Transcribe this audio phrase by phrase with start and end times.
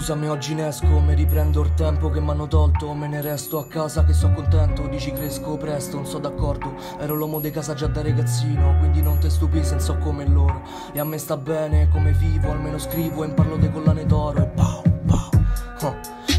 [0.00, 2.94] Scusami oggi ne esco, mi riprendo il tempo che m'hanno tolto.
[2.94, 4.88] Me ne resto a casa che so contento.
[4.88, 6.74] Dici cresco presto, non so d'accordo.
[6.98, 10.62] Ero l'uomo di casa già da ragazzino Quindi non te stupi se so come loro.
[10.94, 14.38] E a me sta bene come vivo Almeno scrivo e imparlo de collane d'oro.
[14.38, 15.30] E pow, pow
[15.82, 15.96] oh,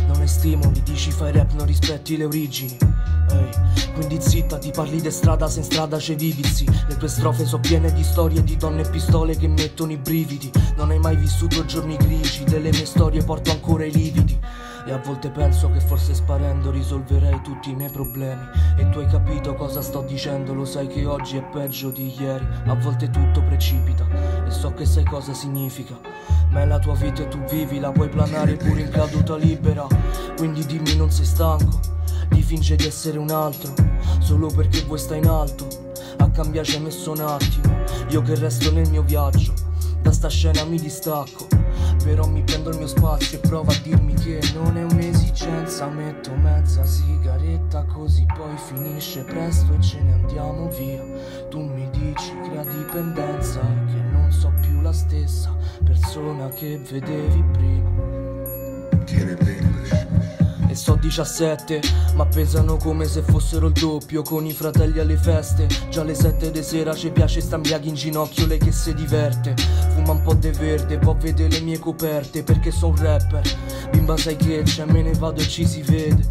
[0.07, 2.90] Non è stimoli, dici fai rap, non rispetti le origini
[3.93, 7.45] Quindi zitta, ti parli di strada se in strada c'è i vizi Le tue strofe
[7.45, 10.51] so piene di storie di donne e pistole che mettono i brividi.
[10.75, 14.39] Non hai mai vissuto giorni grigi, delle mie storie porto ancora i lividi.
[14.85, 18.41] E a volte penso che forse sparendo risolverei tutti i miei problemi.
[18.77, 22.45] E tu hai capito cosa sto dicendo, lo sai che oggi è peggio di ieri.
[22.65, 24.05] A volte tutto precipita
[24.45, 25.97] e so che sai cosa significa.
[26.49, 29.85] Ma è la tua vita e tu vivi, la puoi planare pure in caduta libera.
[30.35, 31.99] Quindi dimmi non sei stanco
[32.51, 33.73] di fingere di essere un altro
[34.19, 35.67] Solo perché vuoi sta in alto
[36.17, 39.53] A cambiare ci hai messo un attimo Io che resto nel mio viaggio
[40.01, 41.47] Da sta scena mi distacco
[42.03, 46.33] Però mi prendo il mio spazio e provo a dirmi che non è un'esigenza Metto
[46.35, 51.03] mezza sigaretta così poi finisce presto e ce ne andiamo via.
[51.49, 57.91] Tu mi dici crea dipendenza Che non so più la stessa persona che vedevi prima
[60.71, 61.81] e so 17,
[62.15, 66.49] ma pesano come se fossero il doppio Con i fratelli alle feste, già alle 7
[66.49, 69.53] di sera ci piace stambiaghi in ginocchio Lei che si diverte,
[69.89, 73.41] fuma un po' de verde Poi vede le mie coperte perché sono rapper.
[73.91, 76.23] Bimba sai che c'è, me ne vado e ci si vede.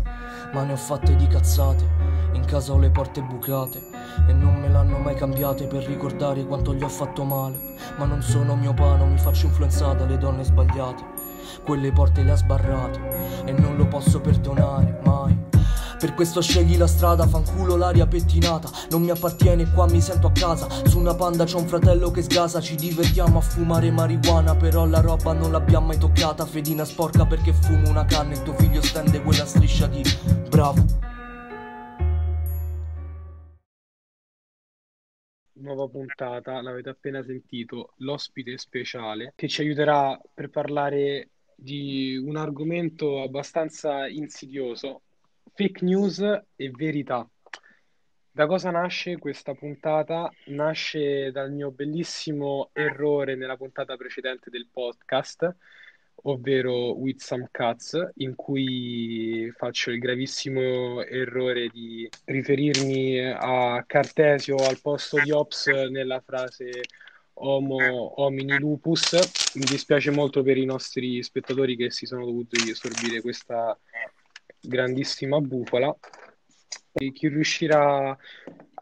[0.55, 1.85] Ma ne ho fatte di cazzate,
[2.33, 3.79] in casa ho le porte bucate.
[4.27, 7.77] E non me l'hanno mai cambiate per ricordare quanto gli ho fatto male.
[7.99, 11.20] Ma non sono mio pano, mi faccio influenzare dalle donne sbagliate
[11.65, 15.49] quelle porte le ha sbarrate e non lo posso perdonare mai.
[16.01, 18.71] Per questo scegli la strada, fanculo l'aria pettinata.
[18.89, 20.67] Non mi appartiene, qua mi sento a casa.
[20.87, 22.59] Su una panda c'ho un fratello che sgasa.
[22.59, 26.47] Ci divertiamo a fumare marijuana Però la roba non l'abbiamo mai toccata.
[26.47, 30.03] Fedina sporca perché fumo una canna E tuo figlio stende quella striscia di
[30.49, 30.83] bravo.
[35.53, 41.29] Nuova puntata, l'avete appena sentito, l'ospite speciale che ci aiuterà per parlare
[41.61, 45.03] di un argomento abbastanza insidioso,
[45.53, 46.21] fake news
[46.57, 47.29] e verità.
[48.33, 50.31] Da cosa nasce questa puntata?
[50.47, 55.55] Nasce dal mio bellissimo errore nella puntata precedente del podcast,
[56.23, 64.81] ovvero With Some Cuts, in cui faccio il gravissimo errore di riferirmi a Cartesio al
[64.81, 66.71] posto di Ops nella frase
[67.35, 69.15] Homo homini lupus.
[69.55, 73.79] Mi dispiace molto per i nostri spettatori che si sono dovuti assorbire questa
[74.61, 75.97] grandissima bufala.
[76.93, 78.17] E chi riuscirà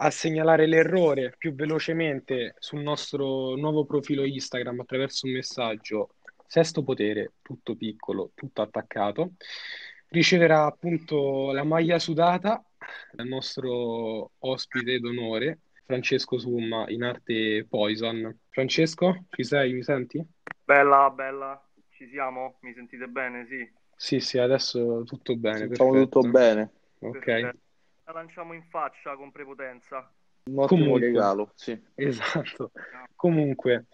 [0.00, 6.14] a segnalare l'errore più velocemente sul nostro nuovo profilo Instagram attraverso un messaggio
[6.47, 9.32] sesto potere, tutto piccolo, tutto attaccato,
[10.08, 12.64] riceverà appunto la maglia sudata
[13.12, 15.58] dal nostro ospite d'onore,
[15.88, 18.41] Francesco Summa, in arte Poison.
[18.50, 19.72] Francesco, ci sei?
[19.72, 20.22] Mi senti?
[20.62, 22.59] Bella, bella, ci siamo?
[22.60, 23.47] Mi sentite bene?
[23.47, 23.66] Sì.
[23.97, 25.60] Sì, sì, adesso tutto bene.
[25.60, 26.71] Sentiamo tutto bene.
[26.99, 27.25] Ok.
[27.25, 27.59] Perfetto.
[28.04, 30.12] La lanciamo in faccia con prepotenza.
[30.50, 31.00] Un ottimo Comunque.
[31.00, 31.82] regalo, sì.
[31.94, 32.70] Esatto.
[33.15, 33.87] Comunque,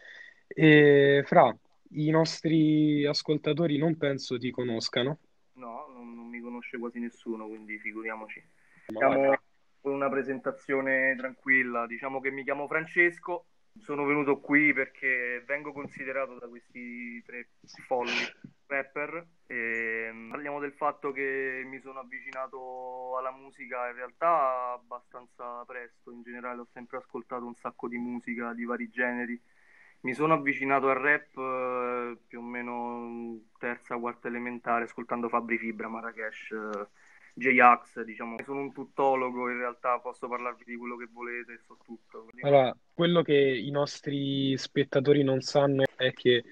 [0.48, 1.56] eh, Fra,
[1.90, 5.20] i nostri ascoltatori non penso ti conoscano.
[5.52, 8.42] No, non, non mi conosce quasi nessuno, quindi figuriamoci.
[8.88, 9.38] Ma Siamo
[9.84, 11.86] con una presentazione tranquilla.
[11.86, 13.48] Diciamo che mi chiamo Francesco.
[13.76, 17.48] Sono venuto qui perché vengo considerato da questi tre
[17.86, 18.14] folli
[18.66, 19.26] rapper.
[19.46, 26.10] E mm, parliamo del fatto che mi sono avvicinato alla musica in realtà abbastanza presto.
[26.12, 29.38] In generale ho sempre ascoltato un sacco di musica di vari generi.
[30.00, 35.88] Mi sono avvicinato al rap eh, più o meno terza, quarta elementare, ascoltando Fabri Fibra,
[35.88, 36.88] Marrakesh, eh,
[37.34, 38.36] J-Ax, diciamo.
[38.44, 42.28] Sono un tuttologo, in realtà posso parlarvi di quello che volete, so tutto.
[42.40, 46.44] Allora, quello che i nostri spettatori non sanno è che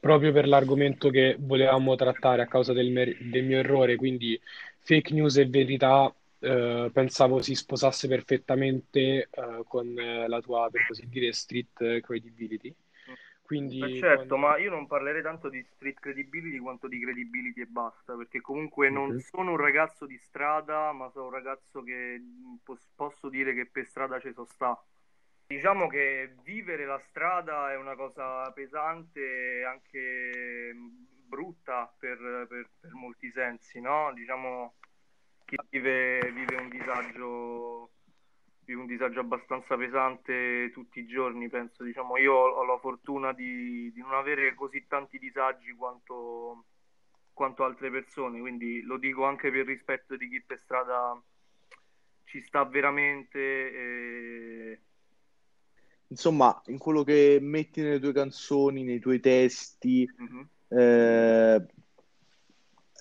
[0.00, 4.38] proprio per l'argomento che volevamo trattare a causa del, mer- del mio errore, quindi
[4.80, 9.28] fake news e verità, eh, pensavo si sposasse perfettamente eh,
[9.66, 12.74] con eh, la tua, per così dire, street credibility.
[13.46, 17.60] Quindi, Beh, certo, quando- ma io non parlerei tanto di street credibility quanto di credibility
[17.62, 19.18] e basta, perché comunque non Mhm.
[19.18, 22.20] sono un ragazzo di strada, ma sono un ragazzo che
[22.94, 24.80] posso dire che per strada ci so sta.
[25.46, 29.20] Diciamo che vivere la strada è una cosa pesante
[29.60, 30.72] e anche
[31.26, 32.18] brutta per,
[32.48, 34.12] per- per molti sensi, no?
[34.14, 34.76] Diciamo,
[35.44, 37.90] chi vive, vive un disagio
[38.64, 41.84] vivo un disagio abbastanza pesante tutti i giorni, penso.
[41.84, 46.64] Diciamo, io ho, ho la fortuna di, di non avere così tanti disagi quanto,
[47.32, 51.20] quanto altre persone, quindi lo dico anche per rispetto di chi per strada
[52.24, 53.38] ci sta veramente.
[53.38, 54.80] E...
[56.08, 60.42] Insomma, in quello che metti nelle tue canzoni, nei tuoi testi, mm-hmm.
[60.68, 61.66] eh,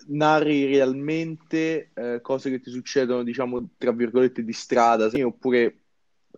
[0.08, 5.22] narri realmente eh, cose che ti succedono, diciamo, tra virgolette, di strada, sì?
[5.22, 5.84] oppure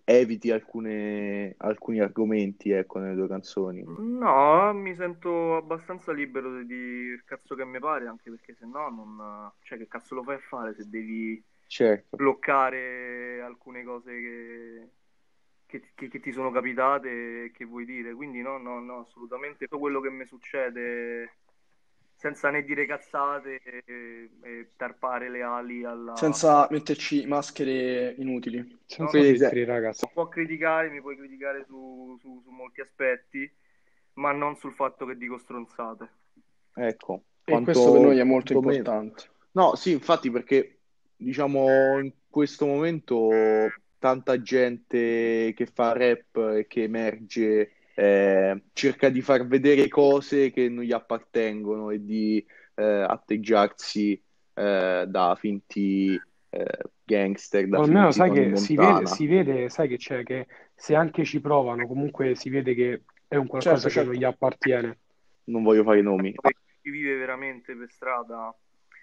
[0.04, 3.84] eviti alcune, alcuni argomenti, ecco, nelle tue canzoni?
[3.84, 8.66] No, mi sento abbastanza libero di dire il cazzo che mi pare, anche perché se
[8.66, 9.52] no non...
[9.62, 12.16] Cioè, che cazzo lo fai a fare se devi certo.
[12.16, 14.90] bloccare alcune cose che...
[15.68, 18.14] Che, che, che, ti sono capitate e che vuoi dire.
[18.14, 21.38] Quindi no, no, no, assolutamente tutto quello che mi succede
[22.16, 26.16] senza né dire cazzate e, e tarpare le ali alla...
[26.16, 28.80] Senza metterci maschere inutili.
[28.86, 30.06] Senza no, filtri, ragazzi.
[30.06, 33.52] Mi può criticare, mi puoi criticare su, su, su, molti aspetti,
[34.14, 36.10] ma non sul fatto che dico stronzate.
[36.74, 37.24] Ecco.
[37.44, 39.24] E questo per noi è molto importante.
[39.52, 40.80] No, sì, infatti perché,
[41.16, 43.30] diciamo, in questo momento
[44.00, 50.68] tanta gente che fa rap e che emerge eh, cerca di far vedere cose che
[50.68, 52.45] non gli appartengono e di
[52.75, 54.21] eh, atteggiarsi
[54.53, 56.19] eh, da finti
[56.50, 57.68] eh, gangster.
[57.68, 61.39] Da almeno sai che si vede, si vede, sai che c'è, che se anche ci
[61.39, 64.09] provano, comunque si vede che è un qualcosa certo, che certo.
[64.12, 65.00] non gli appartiene.
[65.45, 66.33] Non voglio fare nomi.
[66.81, 68.53] Chi vive veramente per strada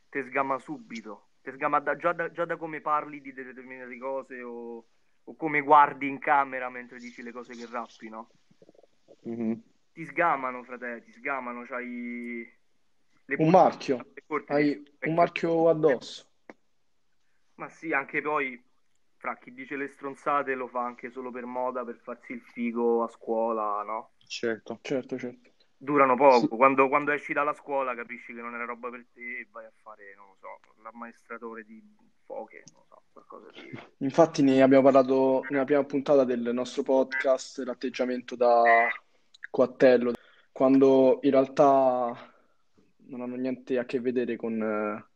[0.08, 4.42] te sgama subito, te sgama da, già, da, già da come parli di determinate cose
[4.42, 4.84] o,
[5.24, 8.28] o come guardi in camera mentre dici le cose che rappi, no?
[9.28, 9.52] Mm-hmm.
[9.92, 12.60] Ti sgamano, fratello, ti sgamano, c'hai...
[13.24, 14.04] Le un marchio,
[14.46, 16.26] hai un marchio addosso.
[17.54, 18.60] Ma sì, anche poi,
[19.16, 23.04] fra chi dice le stronzate lo fa anche solo per moda, per farsi il figo
[23.04, 24.14] a scuola, no?
[24.26, 25.50] Certo, certo, certo.
[25.76, 26.48] Durano poco, sì.
[26.48, 29.72] quando, quando, esci dalla scuola capisci che non era roba per te e vai a
[29.82, 31.80] fare, non lo so, l'ammaestratore di
[32.24, 33.78] foche, non so, qualcosa di...
[33.98, 38.62] Infatti ne abbiamo parlato nella prima puntata del nostro podcast, l'atteggiamento da
[39.52, 40.12] Quattello,
[40.50, 42.32] quando in realtà
[43.08, 45.06] non hanno niente a che vedere con eh,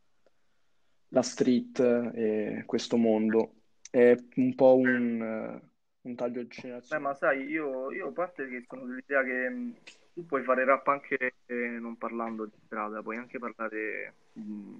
[1.07, 1.79] la street
[2.13, 3.53] e questo mondo.
[3.89, 5.69] È un po' un, eh,
[6.01, 7.01] un taglio di generazione.
[7.01, 9.75] Beh, ma sai, io, io parte che sono dell'idea che mh,
[10.13, 14.79] tu puoi fare rap anche eh, non parlando di strada, puoi anche parlare mh,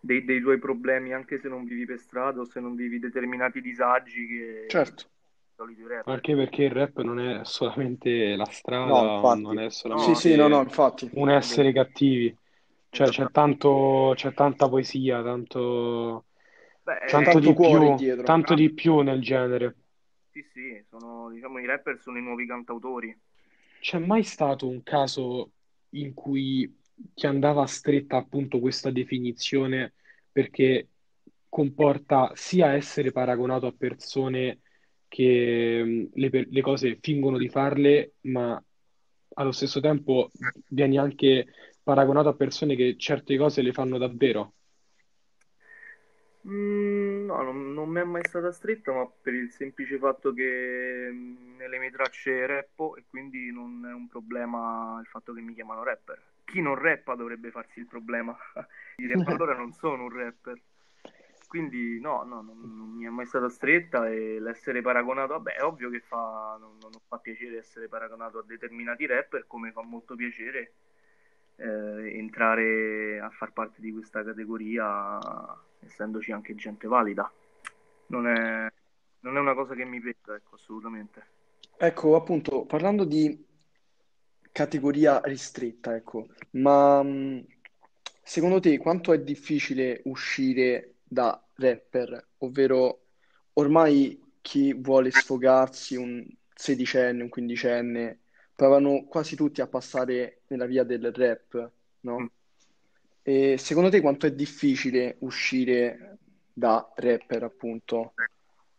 [0.00, 3.60] dei, dei, tuoi problemi anche se non vivi per strada o se non vivi determinati
[3.60, 4.64] disagi che...
[4.68, 5.12] Certo
[6.04, 10.36] anche perché il rap non è solamente la strada, no, non è solamente sì, sì,
[10.36, 11.08] no, no, infatti.
[11.14, 12.36] un essere cattivi.
[12.90, 16.26] Cioè, c'è, tanto, c'è tanta poesia, tanto,
[16.84, 19.76] Beh, tanto, di più, tanto di più nel genere.
[20.30, 23.16] Sì, sì, sono, diciamo, i rapper sono i nuovi cantautori.
[23.80, 25.50] C'è mai stato un caso
[25.90, 26.80] in cui
[27.14, 29.94] ti andava stretta appunto questa definizione
[30.30, 30.88] perché
[31.48, 34.60] comporta sia essere paragonato a persone
[35.14, 38.60] che mm, le, le cose fingono di farle, ma
[39.36, 40.32] allo stesso tempo
[40.68, 41.46] vieni anche
[41.84, 44.54] paragonato a persone che certe cose le fanno davvero.
[46.46, 51.08] Mm, no, non, non mi è mai stata stretta, ma per il semplice fatto che
[51.12, 55.54] mm, nelle mie tracce rappo e quindi non è un problema il fatto che mi
[55.54, 56.20] chiamano rapper.
[56.44, 58.36] Chi non rappa dovrebbe farsi il problema.
[58.96, 60.60] I rapper allora non sono un rapper.
[61.54, 65.62] Quindi no, no, non, non, mi è mai stata stretta e l'essere paragonato, vabbè, è
[65.62, 70.16] ovvio che fa, non, non fa piacere essere paragonato a determinati rapper, come fa molto
[70.16, 70.72] piacere
[71.54, 75.16] eh, entrare a far parte di questa categoria,
[75.78, 77.32] essendoci anche gente valida.
[78.06, 78.68] Non è,
[79.20, 81.24] non è una cosa che mi pesa, ecco, assolutamente.
[81.76, 83.46] Ecco, appunto, parlando di
[84.50, 87.00] categoria ristretta, ecco, ma
[88.24, 93.00] secondo te quanto è difficile uscire da rapper, ovvero
[93.54, 98.20] ormai chi vuole sfogarsi, un sedicenne, un quindicenne,
[98.54, 101.70] provano quasi tutti a passare nella via del rap,
[102.00, 102.20] no?
[102.20, 102.26] Mm.
[103.22, 106.18] E secondo te quanto è difficile uscire
[106.52, 108.14] da rapper, appunto,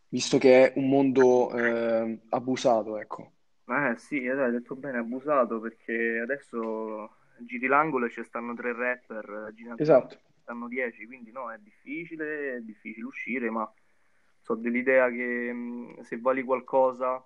[0.08, 3.32] visto che è un mondo eh, abusato, ecco?
[3.66, 9.52] Eh sì, hai detto bene, abusato, perché adesso giri l'angolo e ci stanno tre rapper.
[9.76, 13.68] Esatto stanno 10, quindi no, è difficile, è difficile uscire, ma
[14.40, 17.24] so dell'idea che mh, se vali qualcosa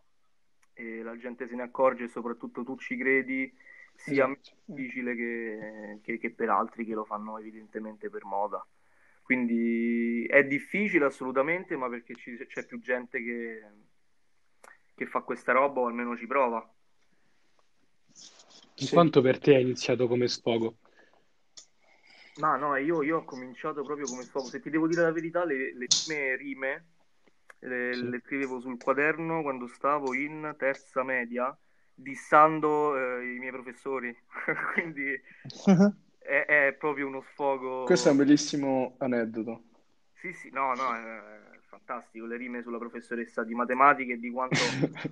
[0.73, 3.53] e la gente se ne accorge e soprattutto tu ci credi,
[3.95, 4.57] sia esatto.
[4.65, 8.67] difficile che, che, che per altri che lo fanno evidentemente per moda.
[9.23, 13.63] Quindi è difficile assolutamente, ma perché ci, c'è più gente che,
[14.95, 16.67] che fa questa roba o almeno ci prova.
[18.77, 18.95] In sì.
[18.95, 20.79] quanto per te è iniziato come sfogo?
[22.41, 24.49] No, no, io, io ho cominciato proprio come sfogo.
[24.49, 26.87] Se ti devo dire la verità, le, le prime rime
[27.61, 28.07] le, Sì.
[28.09, 31.57] le scrivevo sul quaderno quando stavo in terza media,
[31.95, 34.17] dissando eh, i miei professori.
[34.75, 35.21] Quindi
[36.19, 37.85] è, è proprio uno sfogo.
[37.85, 39.65] Questo è un bellissimo aneddoto.
[40.15, 42.27] Sì, sì, no, no, è fantastico.
[42.27, 44.55] Le rime sulla professoressa di matematica e di quanto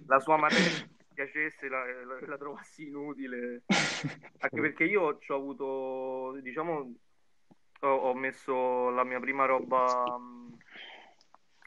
[0.06, 0.70] la sua materia
[1.14, 3.64] piacesse, la, la- la trovassi inutile.
[4.40, 6.94] Anche perché io ci ho avuto, diciamo,
[7.80, 10.56] ho, ho messo la mia prima roba mh,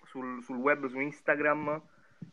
[0.06, 1.82] sul, sul web, su Instagram,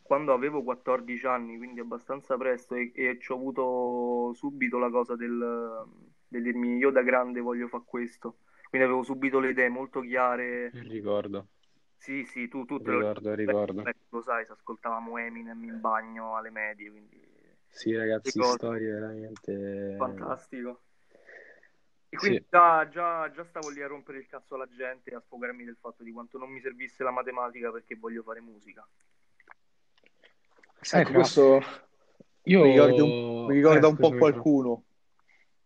[0.02, 5.16] quando avevo 14 anni, quindi abbastanza presto, e, e ci ho avuto subito la cosa
[5.16, 5.84] del,
[6.26, 8.38] del dirmi io da grande voglio fare questo.
[8.68, 10.72] Quindi avevo subito le idee molto chiare.
[10.72, 11.48] Ricordo,
[11.96, 13.82] Sì, sì, tu, tu te lo ricordo, ricordo.
[13.82, 17.26] Beh, lo sai, se ascoltavamo Eminem in bagno alle medie, quindi
[17.70, 18.66] Sì, ragazzi, Ricordo.
[18.66, 19.96] storie veramente...
[19.96, 20.80] fantastico.
[22.18, 22.46] Quindi Sì.
[22.50, 25.76] già, già- già stavo lì a rompere il cazzo alla gente e a sfogarmi del
[25.80, 28.86] fatto di quanto non mi servisse la matematica perché voglio fare musica.
[30.80, 31.62] Sai, Ecco, fra- questo
[32.44, 32.62] io...
[32.62, 34.84] Mi ricorda un, mi ricorda Eh, un po' qualcuno.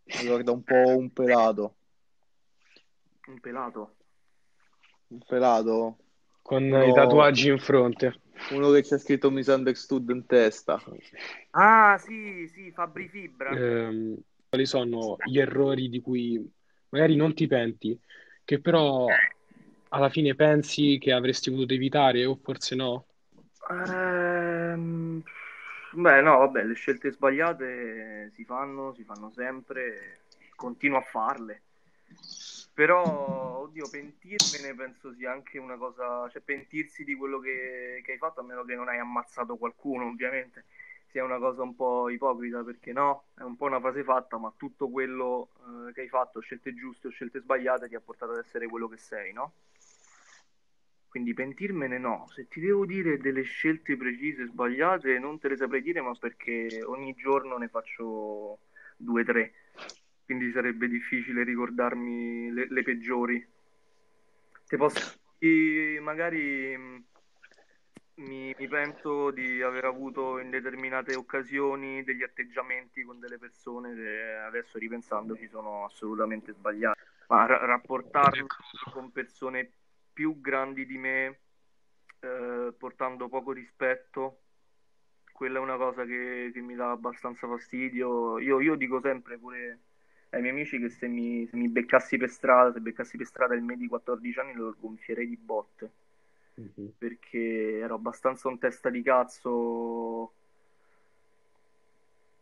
[0.03, 1.75] Mi ricorda un po' un pelato.
[3.27, 3.95] Un pelato.
[5.07, 5.97] Un pelato.
[6.41, 6.83] Con No.
[6.83, 8.19] i tatuaggi in fronte.
[8.51, 10.81] Uno che c'è scritto misunderstood in testa.
[11.51, 13.51] Ah, sì, sì, Fabri Fibra.
[13.51, 14.17] Ehm,
[14.53, 16.39] quali sono gli errori di cui
[16.89, 17.99] magari non ti penti,
[18.45, 19.07] che però
[19.89, 23.07] alla fine pensi che avresti potuto evitare o forse no?
[23.71, 25.23] Ehm,
[25.93, 30.19] beh, no, vabbè, le scelte sbagliate si fanno, si fanno sempre,
[30.55, 31.61] continuo a farle.
[32.75, 38.17] Però, oddio, pentirmene penso sia anche una cosa, cioè pentirsi di quello che, che hai
[38.19, 40.65] fatto, a meno che non hai ammazzato qualcuno, ovviamente,
[41.13, 44.51] sia una cosa un po' ipocrita, perché no, è un po' una frase fatta, ma
[44.57, 48.39] tutto quello eh, che hai fatto, scelte giuste o scelte sbagliate, ti ha portato ad
[48.39, 49.53] essere quello che sei, no?
[51.07, 55.83] Quindi pentirmene no, se ti devo dire delle scelte precise sbagliate non te le saprei
[55.83, 58.57] dire, ma perché ogni giorno ne faccio
[58.97, 59.53] due tre,
[60.25, 63.47] quindi sarebbe difficile ricordarmi le, le peggiori.
[64.65, 65.19] Te posso
[66.01, 67.03] magari mh,
[68.15, 74.33] mi, mi pento di aver avuto in determinate occasioni degli atteggiamenti con delle persone che
[74.45, 76.99] adesso ripensandoci sono assolutamente sbagliati.
[77.27, 78.45] Ma ra- rapportarmi
[78.91, 79.71] con persone
[80.11, 81.39] più grandi di me,
[82.19, 84.41] eh, portando poco rispetto,
[85.31, 88.37] quella è una cosa che, che mi dà abbastanza fastidio.
[88.39, 89.79] Io, io dico sempre pure
[90.29, 93.55] ai miei amici che se mi, se mi beccassi per strada, se beccassi per strada
[93.55, 95.91] il me di 14 anni lo gonfierei di botte,
[96.97, 100.33] perché ero abbastanza un testa di cazzo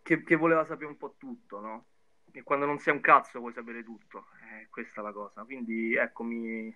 [0.01, 1.85] che, che voleva sapere un po' tutto, no?
[2.31, 5.43] E quando non sei un cazzo vuoi sapere tutto, è questa la cosa.
[5.43, 6.73] Quindi ecco, mi,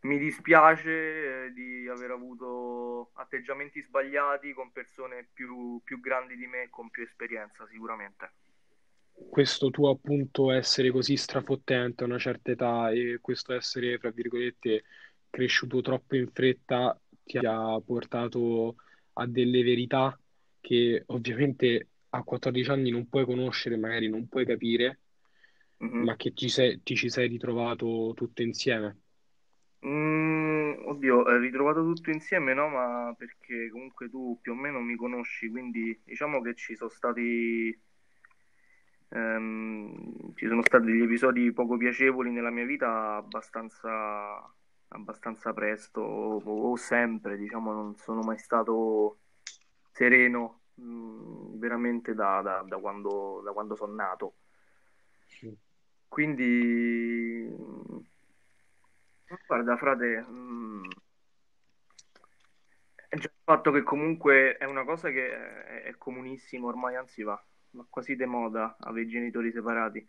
[0.00, 6.64] mi dispiace eh, di aver avuto atteggiamenti sbagliati con persone più, più grandi di me
[6.64, 8.32] e con più esperienza, sicuramente.
[9.30, 14.84] Questo tuo appunto essere così strafottente a una certa età e questo essere, fra virgolette,
[15.34, 18.76] cresciuto troppo in fretta ti ha portato
[19.14, 20.18] a delle verità
[20.60, 25.00] che ovviamente a 14 anni non puoi conoscere, magari non puoi capire,
[25.80, 26.04] Mhm.
[26.04, 29.00] ma che ci sei- ti ci sei ritrovato tutto insieme.
[29.86, 32.68] Mm, oddio, eh, ritrovato tutto insieme, no?
[32.68, 37.78] Ma perché comunque tu più o meno mi conosci, quindi diciamo che ci sono stati,
[39.10, 44.53] ehm, ci sono stati degli episodi poco piacevoli nella mia vita abbastanza,
[44.94, 49.18] abbastanza presto o, sempre, diciamo, non sono mai stato
[49.92, 54.34] sereno, mm, veramente da, da- da quando, da quando sono nato.
[56.08, 57.98] Quindi, mm,
[59.46, 60.84] guarda, frate, mm,
[63.08, 67.22] è già il fatto che comunque è una cosa che è, è comunissima ormai, anzi
[67.22, 70.06] va, va quasi de moda avere i genitori separati.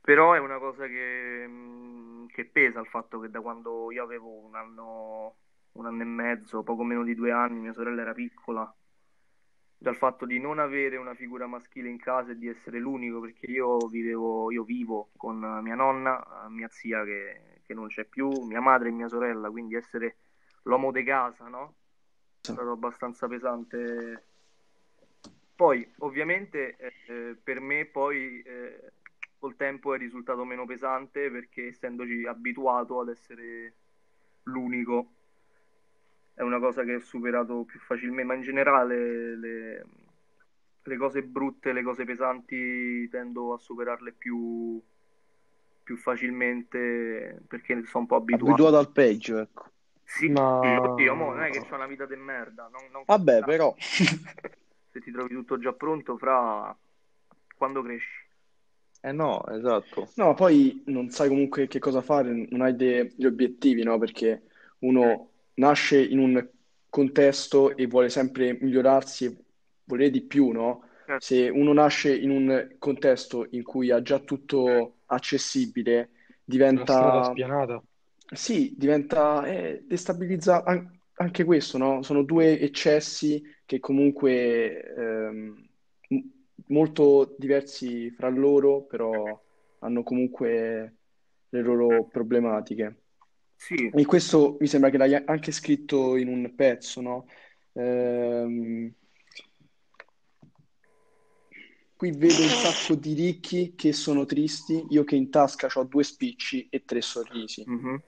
[0.00, 4.30] Però è una cosa che, mm, che pesa il fatto che da quando io avevo
[4.30, 5.36] un anno,
[5.72, 8.72] un anno e mezzo, poco meno di due anni, mia sorella era piccola,
[9.80, 13.46] dal fatto di non avere una figura maschile in casa e di essere l'unico, perché
[13.46, 18.60] io vivevo, io vivo con mia nonna, mia zia che, che non c'è più, mia
[18.60, 20.16] madre e mia sorella, quindi essere
[20.62, 21.76] l'uomo di casa, no?
[22.40, 24.24] È stato abbastanza pesante.
[25.54, 28.92] Poi, ovviamente, eh, eh, per me poi eh,
[29.38, 33.74] col tempo è risultato meno pesante perché essendoci abituato ad essere
[34.44, 35.12] l'unico
[36.38, 39.84] è una cosa che ho superato più facilmente, ma in generale le,
[40.84, 44.80] le cose brutte, le cose pesanti tendo a superarle più,
[45.82, 48.52] più facilmente perché sono un po' abituato.
[48.52, 49.70] Abituato al peggio, ecco.
[50.04, 52.68] Sì, Ma- oddio, mo, non è che c'ho una vita di merda.
[52.68, 53.74] Non, non Vabbè, però,
[54.92, 56.76] Se ti trovi tutto già pronto, fra
[57.56, 58.26] quando cresci.
[59.02, 60.12] Eh no, esatto.
[60.14, 63.98] No, poi non sai comunque che cosa fare, non hai degli obiettivi, no?
[63.98, 64.42] Perché
[64.80, 66.48] uno nasce in un
[66.88, 69.36] contesto e vuole sempre migliorarsi e
[69.84, 70.82] volere di più, no?
[71.06, 71.24] Certo.
[71.24, 76.10] Se uno nasce in un contesto in cui ha già tutto accessibile,
[76.44, 77.82] diventa, spianata.
[78.32, 82.02] sì, diventa, eh, destabilizza an- anche questo, no?
[82.02, 85.67] Sono due eccessi che comunque ehm,
[86.66, 89.40] molto diversi fra loro, però
[89.78, 90.96] hanno comunque
[91.48, 93.02] le loro problematiche.
[93.56, 97.26] Sì, E questo mi sembra che l'hai anche scritto in un pezzo, no?
[97.72, 98.92] Ehm,
[101.96, 106.02] qui vedo un sacco di ricchi che sono tristi, io che in tasca ho due
[106.04, 107.66] spicci e tre sorrisi.
[107.66, 108.02] mhm.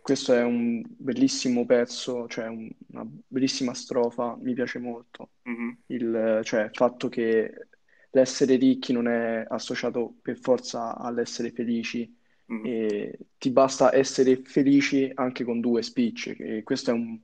[0.00, 5.30] Questo è un bellissimo pezzo, cioè un- una bellissima strofa, mi piace molto.
[5.46, 5.76] Mhm.
[5.86, 7.68] Il, cioè, il fatto che
[8.12, 12.20] l'essere ricchi non è associato per forza all'essere felici
[12.52, 12.66] Mhm.
[12.66, 16.34] e ti basta essere felici anche con due spicci.
[16.36, 17.18] E questo è un,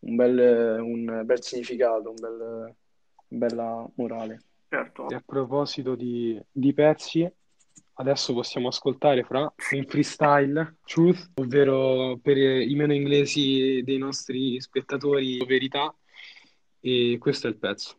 [0.00, 2.74] un bel, un bel significato, un bel,
[3.28, 4.42] bella morale.
[4.68, 5.08] Certo.
[5.08, 7.28] E a proposito di, di pezzi,
[7.94, 15.44] adesso possiamo ascoltare fra un freestyle Truth, ovvero per i meno inglesi dei nostri spettatori,
[15.44, 15.94] verità,
[16.80, 17.98] e questo è il pezzo.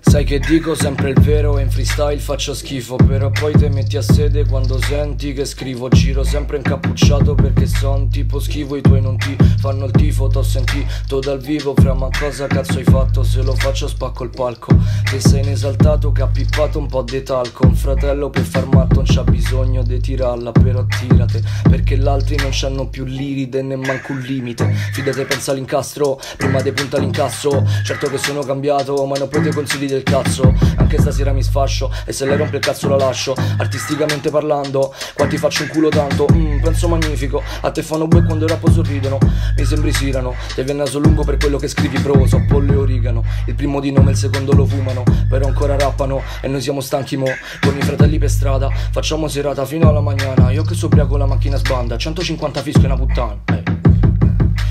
[0.00, 3.96] Sai che dico sempre il vero e in freestyle faccio schifo Però poi te metti
[3.96, 9.02] a sede quando senti che scrivo Giro sempre incappucciato perché son tipo schivo I tuoi
[9.02, 13.22] non ti fanno il tifo T'ho sentito dal vivo fra ma cosa cazzo hai fatto?
[13.22, 14.74] Se lo faccio spacco il palco
[15.10, 18.94] Te sei inesaltato che ha pippato un po' di talco Un fratello per far matto
[18.94, 24.12] non c'ha bisogno di tirarla Però tirate perché l'altri non c'hanno più l'iride né manco
[24.12, 29.28] un limite Fidate pensa all'incastro prima dei punta l'incasso Certo che sono cambiato ma non
[29.28, 30.54] potete consigli del cazzo.
[30.76, 33.34] Anche stasera mi sfascio e se lei rompe il cazzo la lascio.
[33.56, 36.26] Artisticamente parlando qua ti faccio un culo tanto?
[36.32, 37.42] Mm, Penso magnifico.
[37.62, 39.18] A te fanno bue quando rappo sorridono.
[39.56, 40.34] Mi sembri Sirano.
[40.54, 43.24] Devi il naso lungo per quello che scrivi bro So pollo e origano.
[43.46, 47.16] Il primo di nome il secondo lo fumano Però ancora rappano e noi siamo stanchi
[47.16, 47.26] mo.
[47.60, 51.26] Con i fratelli per strada Facciamo serata fino alla mañana Io che so ubriaco la
[51.26, 53.87] macchina sbanda 150 fisco e una puttana eh.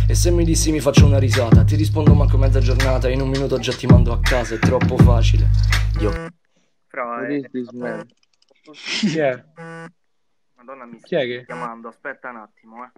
[0.09, 3.29] E se mi dissi mi faccio una risata Ti rispondo manco mezza giornata In un
[3.29, 5.47] minuto già ti mando a casa È troppo facile
[5.99, 6.11] Io
[6.87, 8.07] Fra, What eh, is this, man?
[8.71, 9.43] Chi è?
[10.55, 11.45] Madonna mi Chi è sta che?
[11.45, 12.91] chiamando, aspetta un attimo, eh.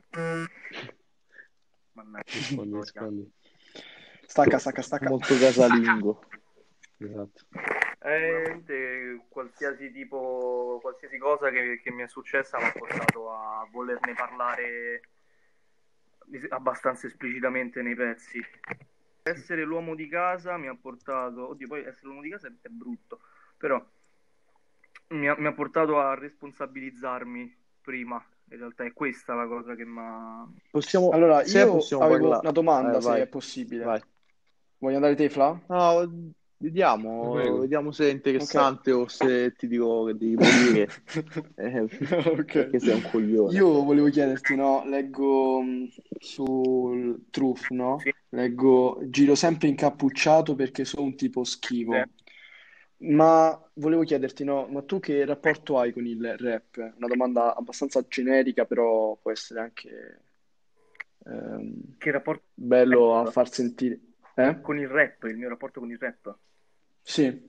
[1.93, 3.31] Mannaggia, Rispondi, rispondi.
[4.25, 5.09] Stacca, stacca, stacca.
[5.09, 6.23] Molto casalingo.
[7.01, 7.45] Esatto.
[8.01, 13.65] Eh, niente, qualsiasi tipo, qualsiasi cosa che, che mi è successa mi ha portato a
[13.71, 15.01] volerne parlare
[16.49, 18.41] abbastanza esplicitamente nei pezzi.
[19.23, 22.69] Essere l'uomo di casa mi ha portato, oddio, poi essere l'uomo di casa è, è
[22.69, 23.19] brutto,
[23.57, 23.83] però
[25.09, 28.23] mi ha, mi ha portato a responsabilizzarmi prima.
[28.51, 30.47] In realtà è questa la cosa che mi ha...
[30.71, 32.39] Possiamo, Allora, se io possiamo avevo parlare.
[32.39, 33.83] una domanda, Eh, se vai, è possibile.
[33.83, 34.01] vai.
[34.77, 35.59] Vuoi andare te, Fla?
[35.67, 40.87] No, vediamo, vediamo se è interessante o se ti dico che devi morire.
[41.59, 42.45] Eh, Ok.
[42.45, 43.53] perché sei un coglione.
[43.57, 45.87] Io volevo chiederti, no, leggo mh,
[46.19, 47.99] sul Truth, no?
[47.99, 48.13] Sì.
[48.29, 51.93] Leggo, giro sempre incappucciato perché sono un tipo schivo.
[51.93, 53.07] Sì.
[53.07, 56.93] Ma volevo chiederti, no, ma tu che rapporto hai con il rap?
[56.97, 60.21] Una domanda abbastanza generica, però può essere anche
[61.25, 63.99] ehm, Che rapporto bello a far sentire.
[64.35, 64.61] Eh?
[64.61, 66.37] con il rap, il mio rapporto con il rap.
[67.01, 67.47] Sì.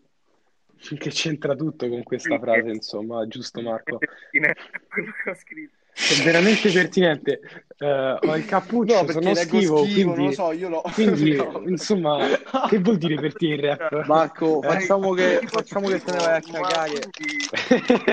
[0.81, 3.99] Che c'entra tutto con questa frase, insomma, giusto Marco?
[3.99, 5.77] quello che ho scritto.
[5.93, 7.41] È veramente pertinente.
[7.77, 10.83] Eh, ho il cappuccio, No, sono schivo, schivo, non quindi, lo so, io lo...
[10.95, 11.63] quindi, no.
[11.67, 12.27] insomma,
[12.69, 14.07] che vuol dire per te il rap?
[14.07, 14.69] Marco, Eh?
[14.69, 17.09] facciamo che, facciamo che te ne vai a cagare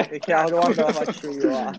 [0.09, 1.71] e che la domanda la faccio io.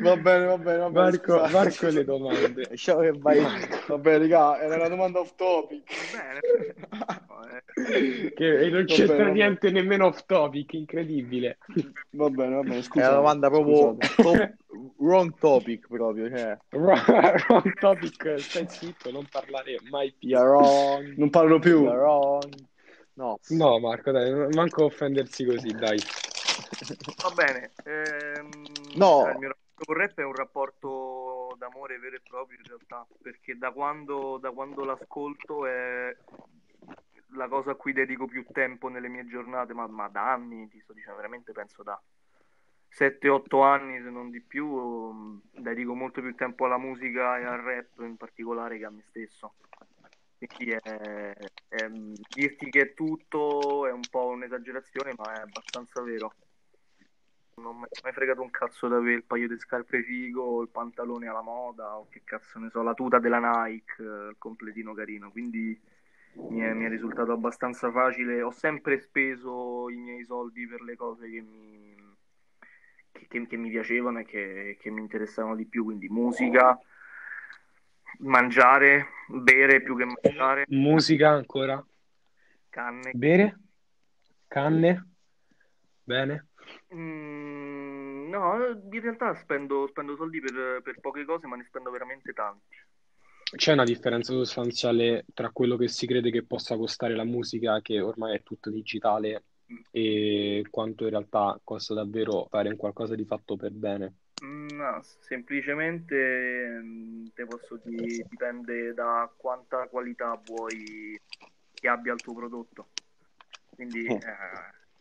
[0.00, 1.52] Va bene, va bene, va bene, Marco, scusate.
[1.52, 2.66] Marco le domande.
[2.68, 3.40] Lasciamo che vai.
[3.86, 5.90] Vabbè, raga, era una domanda off topic.
[6.12, 6.40] Bene.
[6.40, 7.66] Eh.
[8.34, 11.58] Che non Va c'entra bene, va niente nemmeno off topic, incredibile.
[12.10, 14.54] Va bene, va bene, È una domanda proprio top-
[14.98, 16.58] wrong topic proprio, cioè.
[16.70, 20.28] Wrong topic, stai zitto, non parlare mai più.
[20.28, 21.82] You're wrong, Non parlo più.
[21.84, 22.52] you're wrong.
[23.14, 25.98] No, No, Marco, dai, manco offendersi così, dai.
[27.22, 27.72] Va bene.
[27.84, 28.50] ehm,
[28.96, 29.26] No.
[29.26, 33.06] eh, il mio rapporto con rap è un rapporto d'amore vero e proprio in realtà,
[33.22, 36.16] perché da quando, da quando l'ascolto è
[37.32, 40.80] la cosa a cui dedico più tempo nelle mie giornate, ma, ma da anni, ti
[40.80, 42.00] sto dicendo, veramente penso da
[42.88, 48.00] 7-8 anni, se non di più, dedico molto più tempo alla musica e al rap
[48.00, 49.54] in particolare che a me stesso.
[50.38, 51.34] Quindi è,
[51.68, 56.32] è, dirti che è tutto è un po' un'esagerazione, ma è abbastanza vero.
[57.58, 60.68] Non mi è mai fregato un cazzo da avere il paio di scarpe figo, il
[60.68, 65.30] pantalone alla moda, o che cazzo ne so, la tuta della Nike, il completino carino.
[65.30, 65.78] Quindi
[66.34, 68.42] mi è, mi è risultato abbastanza facile.
[68.42, 71.96] Ho sempre speso i miei soldi per le cose che mi,
[73.12, 76.78] che, che mi piacevano e che, che mi interessavano di più, quindi musica
[78.20, 80.64] mangiare, bere più che mangiare.
[80.68, 81.84] Musica ancora.
[82.70, 83.12] Canne.
[83.14, 83.58] Bere?
[84.46, 85.08] Canne?
[86.04, 86.47] Bene.
[86.94, 92.32] Mm, no, in realtà spendo, spendo soldi per, per, poche cose, ma ne spendo veramente
[92.32, 92.76] tanti.
[93.56, 98.00] C'è una differenza sostanziale tra quello che si crede che possa costare la musica, che
[98.00, 99.44] ormai è tutto digitale,
[99.90, 104.14] e quanto in realtà costa davvero fare un qualcosa di fatto per bene.
[104.40, 111.20] No, semplicemente mm, te posso dire, dipende da quanta qualità vuoi
[111.74, 112.88] che abbia il tuo prodotto.
[113.74, 114.18] Quindi oh.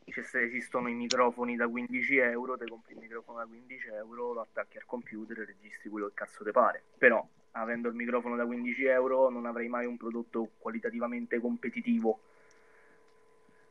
[0.07, 4.33] Eh, se esistono i microfoni da 15 euro, te compri il microfono da 15 euro,
[4.33, 6.81] lo attacchi al computer e registri quello che cazzo te pare.
[6.97, 12.19] Però, avendo il microfono da 15 euro, non avrai mai un prodotto qualitativamente competitivo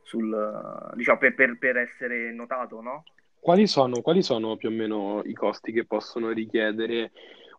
[0.03, 3.03] sul, diciamo, per, per, per essere notato, no?
[3.39, 7.11] Quali sono, quali sono più o meno i costi che possono richiedere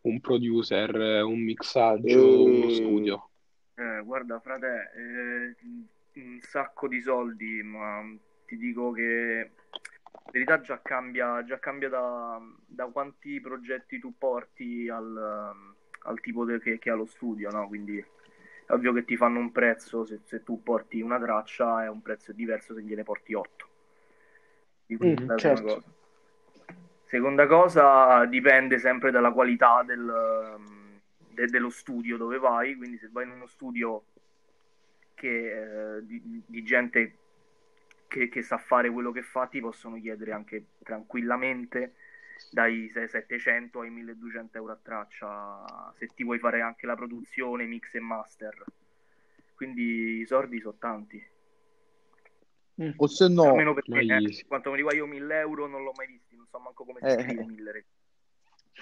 [0.02, 3.28] un producer, un mixaggio, uno studio?
[3.74, 8.02] Eh, guarda, frate, eh, un sacco di soldi, ma
[8.48, 9.50] ti dico che
[10.10, 15.54] in verità già cambia, già cambia da, da quanti progetti tu porti al,
[16.02, 17.68] al tipo de, che, che ha lo studio, no?
[17.68, 21.88] Quindi è ovvio che ti fanno un prezzo se, se tu porti una traccia è
[21.88, 23.66] un prezzo diverso se gliene porti 8
[24.94, 25.82] Mm, certo.
[27.04, 30.56] Seconda cosa, dipende sempre dalla qualità del,
[31.16, 34.04] de, dello studio dove vai, quindi se vai in uno studio
[35.14, 37.16] che, eh, di, di, gente
[38.08, 41.94] che, che, sa fare quello che fa, ti possono chiedere anche tranquillamente
[42.50, 47.94] dai 700 ai 1200 euro a traccia se ti vuoi fare anche la produzione, mix
[47.94, 48.64] e master.
[49.54, 51.22] Quindi i soldi sono tanti.
[52.80, 52.90] Mm.
[52.96, 56.06] O se no, almeno perché eh, quanto mi riguarda io 1000 euro non l'ho mai
[56.06, 57.22] visto, non so manco come si eh.
[57.24, 57.84] scrive 1000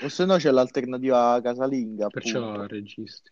[0.02, 2.08] O se no c'è l'alternativa casalinga.
[2.08, 2.66] Perciò appunto.
[2.66, 3.30] registi.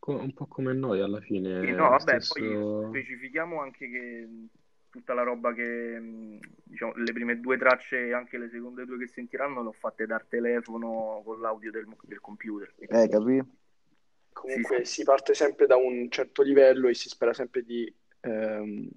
[0.00, 1.72] un po' come noi alla fine.
[1.72, 2.34] No, vabbè, stesso...
[2.34, 4.28] poi specifichiamo anche che
[4.92, 9.08] tutta la roba che diciamo le prime due tracce e anche le seconde due che
[9.08, 12.74] sentiranno l'ho fatte dal telefono con l'audio del, del computer.
[12.76, 13.42] Eh, capì?
[14.32, 18.88] Comunque sì, si parte sempre da un certo livello e si spera sempre di ehm,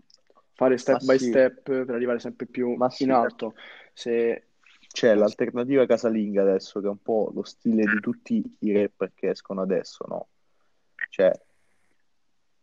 [0.53, 1.25] fare step Ma by sì.
[1.27, 3.55] step per arrivare sempre più Ma in alto.
[3.93, 4.47] Se...
[4.95, 9.31] C'è l'alternativa casalinga adesso, che è un po' lo stile di tutti i rapper che
[9.31, 10.29] escono adesso, no?
[11.09, 11.33] Cioè,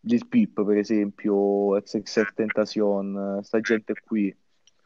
[0.05, 4.35] Lil Peep, per esempio, XXL Tentacion, sta gente qui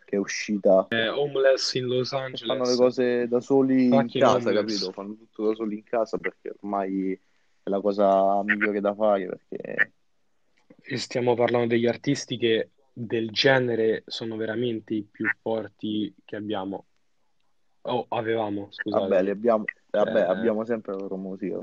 [0.05, 0.87] che è uscita.
[0.89, 2.47] Eh, homeless in Los Angeles.
[2.47, 4.55] Fanno le cose da soli in casa, homeless.
[4.55, 4.93] capito?
[4.93, 7.13] Fanno tutto da soli in casa perché ormai
[7.63, 9.93] è la cosa migliore da fare perché...
[10.89, 16.87] E stiamo parlando degli artisti che del genere sono veramente i più forti che abbiamo.
[17.83, 19.09] Oh, avevamo, scusate.
[19.09, 21.59] Vabbè, abbiamo, vabbè, eh, abbiamo sempre la loro musica.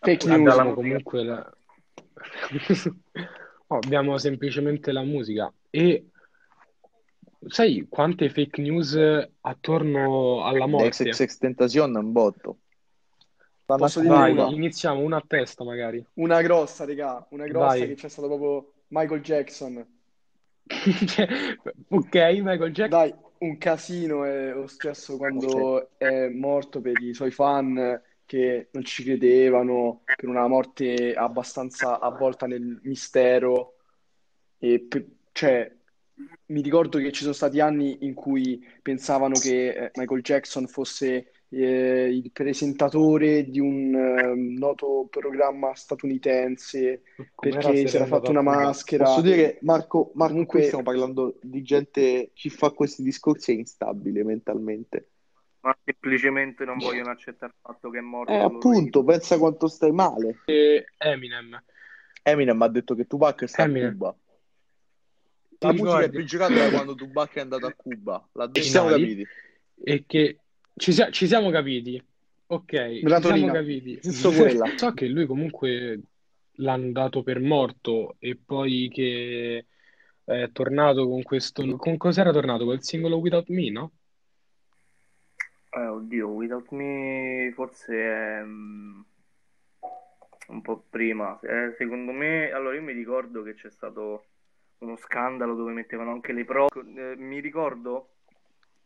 [0.00, 0.50] Fake news.
[0.50, 1.56] Abbiamo comunque la...
[3.66, 5.52] oh, abbiamo semplicemente la musica.
[5.70, 6.06] E
[7.46, 8.98] sai quante fake news
[9.40, 11.10] attorno alla morte?
[11.10, 12.58] XXX Tentacion è un botto.
[13.64, 14.48] Posso dire Vai, una?
[14.48, 16.04] iniziamo una a testa magari.
[16.14, 17.88] Una grossa, raga, una grossa Vai.
[17.88, 19.86] che c'è stato proprio Michael Jackson
[21.88, 22.88] ok, Michael Jackson.
[22.88, 28.84] Dai, un casino è lo stesso quando è morto per i suoi fan che non
[28.84, 33.76] ci credevano, per una morte abbastanza avvolta nel mistero.
[34.58, 35.70] E per, cioè,
[36.46, 41.32] mi ricordo che ci sono stati anni in cui pensavano che eh, Michael Jackson fosse
[41.48, 47.02] eh, il presentatore di un eh, noto programma statunitense
[47.34, 49.04] Come perché si era fatto una maschera.
[49.04, 50.58] Posso dire, Marco, Marco Comunque...
[50.58, 55.08] qui stiamo parlando di gente, chi fa questi discorsi è instabile mentalmente.
[55.64, 58.30] Ma semplicemente non vogliono accettare il fatto che è morto.
[58.30, 59.08] Eh, appunto, lui.
[59.08, 60.40] pensa quanto stai male.
[60.44, 61.62] E Eminem.
[62.22, 63.88] Eminem ha detto che Tupac sta Eminem.
[63.88, 64.16] a Cuba.
[65.60, 66.18] La Ti musica ricordi?
[66.18, 68.28] è giocata da quando Tupac è andato a Cuba.
[68.52, 69.26] Ci siamo capiti.
[69.82, 70.38] E che
[70.76, 72.02] ci, sia- ci siamo capiti.
[72.46, 73.98] Ok, ci siamo capiti.
[74.76, 75.98] So che lui comunque
[76.56, 79.64] l'hanno dato per morto e poi che
[80.24, 81.64] è tornato con questo...
[81.76, 82.66] Con cos'era tornato?
[82.66, 83.92] Quel singolo Without Me, no?
[85.76, 89.00] Eh, oddio, Without Me forse è mm,
[90.48, 91.38] un po' prima.
[91.40, 94.26] Eh, secondo me, allora io mi ricordo che c'è stato
[94.78, 96.68] uno scandalo dove mettevano anche le pro.
[96.68, 98.10] Eh, mi ricordo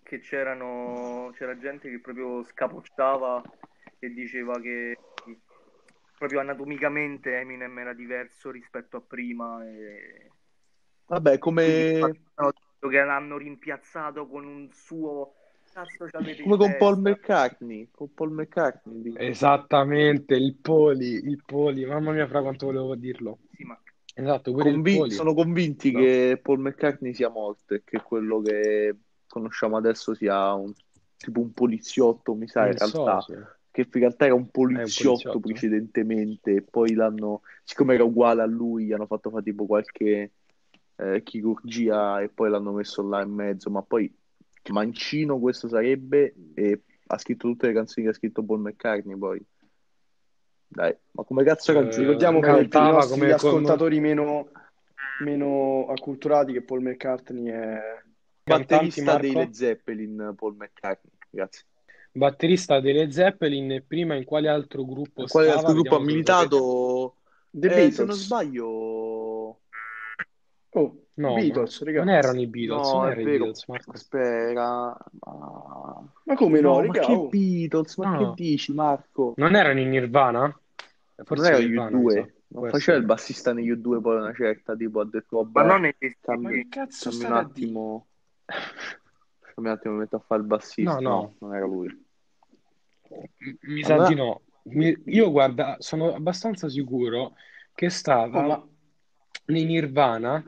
[0.03, 3.43] che c'erano c'era gente che proprio scapocciava
[3.99, 4.97] e diceva che
[6.17, 10.31] proprio anatomicamente Eminem era diverso rispetto a prima e
[11.09, 15.38] Vabbè, come, detto che l'hanno rimpiazzato con un suo
[16.43, 16.99] come con Paul?
[17.01, 17.89] McCartney.
[17.91, 19.19] Con Paul McCartney, dico.
[19.19, 23.39] Esattamente, il poli, il poli, mamma mia, fra quanto volevo dirlo.
[23.53, 23.79] Sì, ma
[24.15, 25.11] Esatto, Convin- poli.
[25.13, 26.01] sono convinti No.
[26.01, 28.97] che Paul McCartney sia morto e che quello che
[29.29, 30.73] conosciamo adesso sia un,
[31.17, 33.21] tipo un poliziotto, mi sa, in Non so, realtà.
[33.21, 33.35] sì.
[33.71, 35.39] Che in realtà era un poliziotto, poliziotto.
[35.41, 40.33] precedentemente e poi l'hanno, siccome era uguale a lui, gli hanno fatto fare tipo qualche
[40.97, 44.13] eh, chirurgia e poi l'hanno messo là in mezzo, ma poi
[44.71, 49.45] mancino questo sarebbe e ha scritto tutte le canzoni che ha scritto Paul McCartney poi.
[50.67, 52.05] Dai, ma come cazzo Eh, canzoni?
[52.05, 54.51] Ricordiamo per i cantava nostri come- ascoltatori meno,
[55.21, 57.81] meno acculturati che Paul McCartney è...
[58.45, 59.33] Batterista dei?
[59.33, 61.65] Led Zeppelin Paul McCartney, grazie.
[62.13, 65.69] Batterista delle Zeppelin e prima in quale altro gruppo Quale stava?
[65.69, 67.17] altro gruppo ha Vediamo militato?
[67.51, 69.61] The Eh, se non sbaglio,
[70.71, 72.05] Oh, No, Beatles, ma raga.
[72.05, 73.37] non erano i Beatles, no, non è erano i vero.
[73.45, 73.91] Beatles, Marco.
[73.91, 76.09] Aspetta, ma...
[76.25, 77.01] Ma come no, No, ma raga?
[77.01, 77.29] che oh.
[77.29, 77.97] Beatles?
[77.97, 78.35] Ma No.
[78.35, 79.33] che dici, Marco?
[79.37, 80.61] Non erano in Nirvana?
[81.25, 82.19] Forse non era Nirvana, gli mi U2, sa.
[82.21, 82.97] non Può faceva essere.
[82.99, 86.35] il bassista negli U2 poi una certa, tipo ha detto ma vabbè, non esiste Ma
[86.35, 87.51] cambi, che cazzo cambi un state a dire?
[87.67, 88.07] attimo,
[89.41, 91.35] cambi un attimo, mi metto a fare il bassista, No, no.
[91.41, 92.07] non era lui.
[93.63, 94.41] Mi sa Allora- di no.
[94.71, 97.35] Mi- Io guarda, sono abbastanza sicuro
[97.75, 98.69] che stava Oh, ma
[99.47, 100.45] nei Nirvana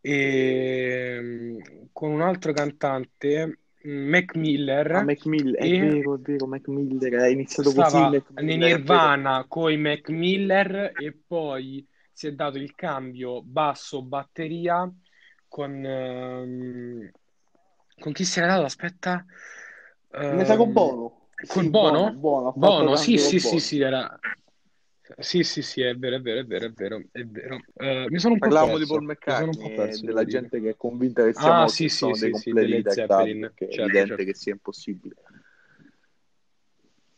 [0.00, 6.68] e con un altro cantante, Mac Miller, Ah, Mac Miller, è vero, è vero, Mac
[6.68, 8.78] Miller, è iniziato così Mac Miller.
[8.82, 14.90] Nirvana con i Mac Miller e poi si è dato il cambio basso-batteria
[15.48, 17.10] con, ehm,
[17.98, 18.64] con chi si era dato?
[18.64, 19.24] Aspetta.
[20.28, 21.28] Mi sa con Ehm, Bono.
[21.46, 22.12] Col Sì, Bono?
[22.12, 23.60] Bono, fatto Bono, sì, sì, con sì, Bono.
[23.60, 24.18] sì, era...
[25.18, 27.60] Sì, sì, sì, è vero, è vero, è vero, è vero, è vero.
[27.74, 30.06] Eh, mi sono un po' Parlavamo di perso, Paul mi sono un po' McCartney perso,
[30.06, 30.40] della devo dire.
[30.40, 32.74] gente che è convinta che sia Ah, morto, sì, sono sì, dei sì, sì, completi
[32.74, 34.24] retardati, Zeppelin, perché è certo, evidente certo.
[34.24, 35.14] che sia impossibile.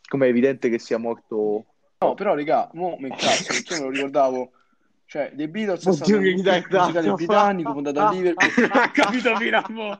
[0.07, 1.65] Come è evidente che sia morto...
[1.99, 4.51] no, però raga, mo me cazzo, perché io me lo ricordavo.
[5.05, 8.69] Cioè, The Beatles è Oddio, stato un musicale britannico fondato a Liverpool.
[8.71, 9.99] Ha capito fino a mo'.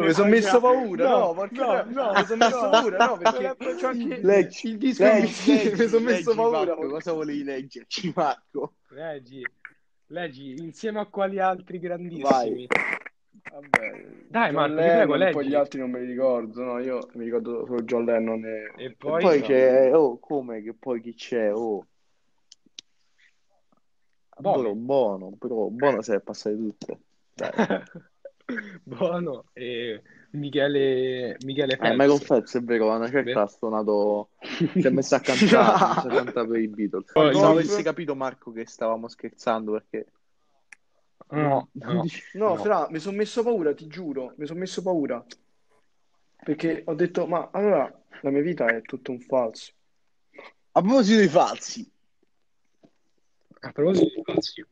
[0.00, 2.70] Mi sono messo paura, no, No, no, no, no, mi sono messo no.
[2.70, 6.76] paura, no, perché c'ho anche Leggi, il disco leggi, mi leggi, sono messo leggi, paura.
[6.76, 8.74] Marco, cosa volevi leggerci, Marco?
[8.88, 9.42] Leggi,
[10.06, 12.66] leggi, insieme a quali altri grandissimi?
[12.66, 12.66] Vai.
[13.48, 15.48] Vabbè, Dai, John Lennon, prego, poi leggi.
[15.48, 18.72] gli altri non me li ricordo, no, io mi ricordo solo John Lennon e...
[18.74, 19.20] E E poi?
[19.20, 19.94] poi c'è...
[19.94, 21.52] Oh, come che poi chi c'è?
[21.52, 21.86] Oh,
[24.38, 24.56] Bono.
[24.62, 26.98] però buono, però buono se è passate tutte.
[27.34, 27.50] Dai.
[28.82, 32.26] Bono e Michele, Michele Eh, Michael Phelps.
[32.26, 36.56] Phelps è vero, una certa ha suonato, si è messo a cantare, si è per
[36.56, 37.12] i Beatles.
[37.12, 40.06] Poi- Non avessi capito Marco che stavamo scherzando perché
[41.28, 41.92] No, no.
[41.92, 42.56] No, No.
[42.56, 45.24] Fra, mi sono messo paura, ti giuro, mi sono messo paura.
[46.44, 47.90] Perché ho detto, ma allora
[48.20, 49.72] la mia vita è tutto un falso.
[50.72, 51.90] A proposito dei falsi,
[53.64, 54.64] A proposito di falsi.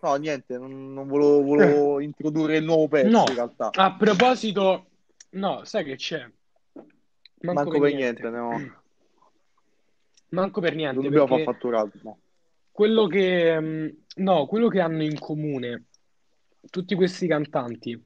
[0.00, 3.24] no, niente, non, non volevo, volevo introdurre il nuovo pezzo No.
[3.28, 3.70] in realtà.
[3.72, 4.86] A proposito,
[5.30, 6.20] no, sai che c'è?
[7.40, 8.50] Manco, Manco per niente, no.
[10.30, 12.18] Manco per Non niente, dobbiamo far fatturato, no.
[12.70, 15.84] quello che, mh, no, quello che hanno in comune
[16.70, 18.02] tutti questi cantanti,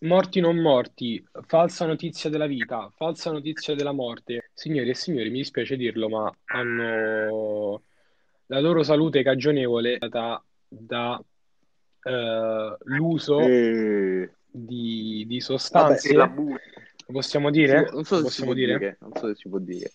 [0.00, 5.38] morti non morti, falsa notizia della vita, falsa notizia della morte, signori e signori, mi
[5.38, 7.82] dispiace dirlo, ma hanno
[8.46, 11.22] la loro salute cagionevole data da
[12.02, 17.90] eh, l'uso Eh, di, di Vabbè, sostanze, E la bu- lo possiamo dire?
[17.90, 18.78] non so possiamo dire?
[18.78, 19.90] dire, non so se si può dire.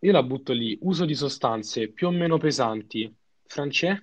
[0.00, 3.12] Io la butto lì, uso di sostanze più o meno pesanti.
[3.46, 4.00] Francè?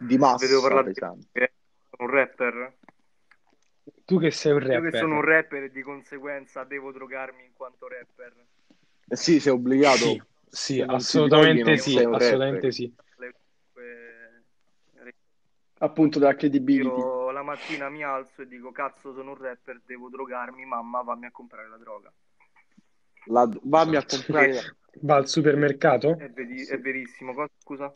[0.00, 1.52] Di massa Vedevo parlare di pesante.
[2.00, 2.72] Un rapper.
[4.06, 5.00] Tu che sei un Io che rapper.
[5.00, 8.34] sono un rapper e di conseguenza devo drogarmi in quanto rapper.
[9.10, 9.96] Eh sì, sei obbligato.
[9.96, 12.72] Sì, sì, assolutamente sì, assolutamente rapper.
[12.72, 12.94] sì.
[13.16, 13.34] Le-
[15.80, 17.00] Appunto della credibility.
[17.00, 21.26] Io la mattina mi alzo e dico cazzo sono un rapper, devo drogarmi, mamma vammi
[21.26, 22.12] a comprare la droga.
[23.26, 26.16] La- vammi a comprare Va al supermercato?
[26.16, 27.32] È, veri- è verissimo.
[27.32, 27.92] Cosa, scusa?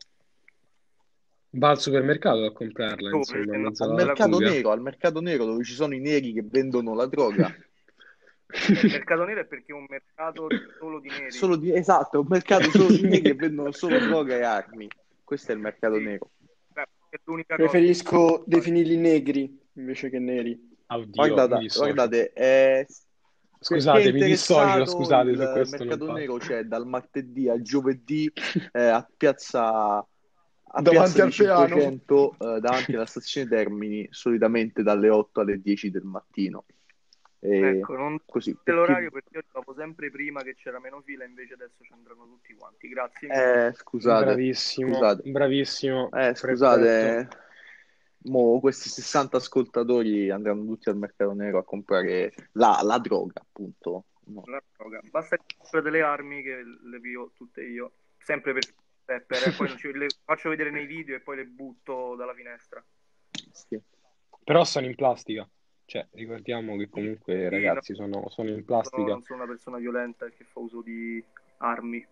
[1.54, 3.18] Va al supermercato a comprarla, Dove?
[3.18, 4.48] insomma, Al nella mercato fuga.
[4.50, 7.54] nero, al mercato nero dove ci sono i neri che vendono la droga.
[8.68, 11.30] Il mercato nero è perché è un mercato solo di neri.
[11.30, 14.88] Solo di, esatto, è un mercato solo di neri che vendono solo droga e armi.
[15.24, 16.02] Questo è il mercato Sì.
[16.04, 16.30] nero.
[16.68, 17.68] Beh, è l'unica cosa.
[17.68, 20.70] Preferisco definirli negri invece che neri.
[20.86, 22.86] Oddio, Guardate, guardate, eh,
[23.58, 27.62] Scusate, è mi dissocio, scusate, il su questo non mercato nero c'è dal martedì al
[27.62, 28.30] giovedì
[28.72, 30.04] eh, a piazza
[30.74, 31.66] a Davanti al piano.
[31.66, 36.64] 500 eh, davanti alla stazione Termini solitamente dalle 8 alle 10 del mattino
[37.40, 41.24] E Ecco, non così perché- l'orario perché io arrivavo sempre prima che c'era meno fila,
[41.24, 42.88] invece adesso ci andranno tutti quanti.
[42.88, 43.28] Grazie.
[43.28, 43.66] mille.
[43.68, 45.30] eh, scusate Bravissimo, scusate.
[45.30, 46.10] bravissimo.
[46.12, 47.28] eh, scusate
[48.24, 54.04] mo questi 60 ascoltatori andranno tutti al mercato nero a comprare la, la droga appunto
[54.24, 54.44] No.
[54.46, 55.00] La droga.
[55.10, 58.62] Basta che comprate le armi che le pio tutte io, sempre per
[59.12, 62.82] Pepper, poi ci- le faccio vedere nei video e poi le butto dalla finestra.
[63.50, 63.80] Sì.
[64.44, 65.48] Però sono in plastica.
[65.84, 69.02] Cioè, ricordiamo che comunque, Sì, ragazzi, sono, sono in Io plastica.
[69.02, 71.22] non sono una persona violenta che fa uso di
[71.58, 72.06] armi.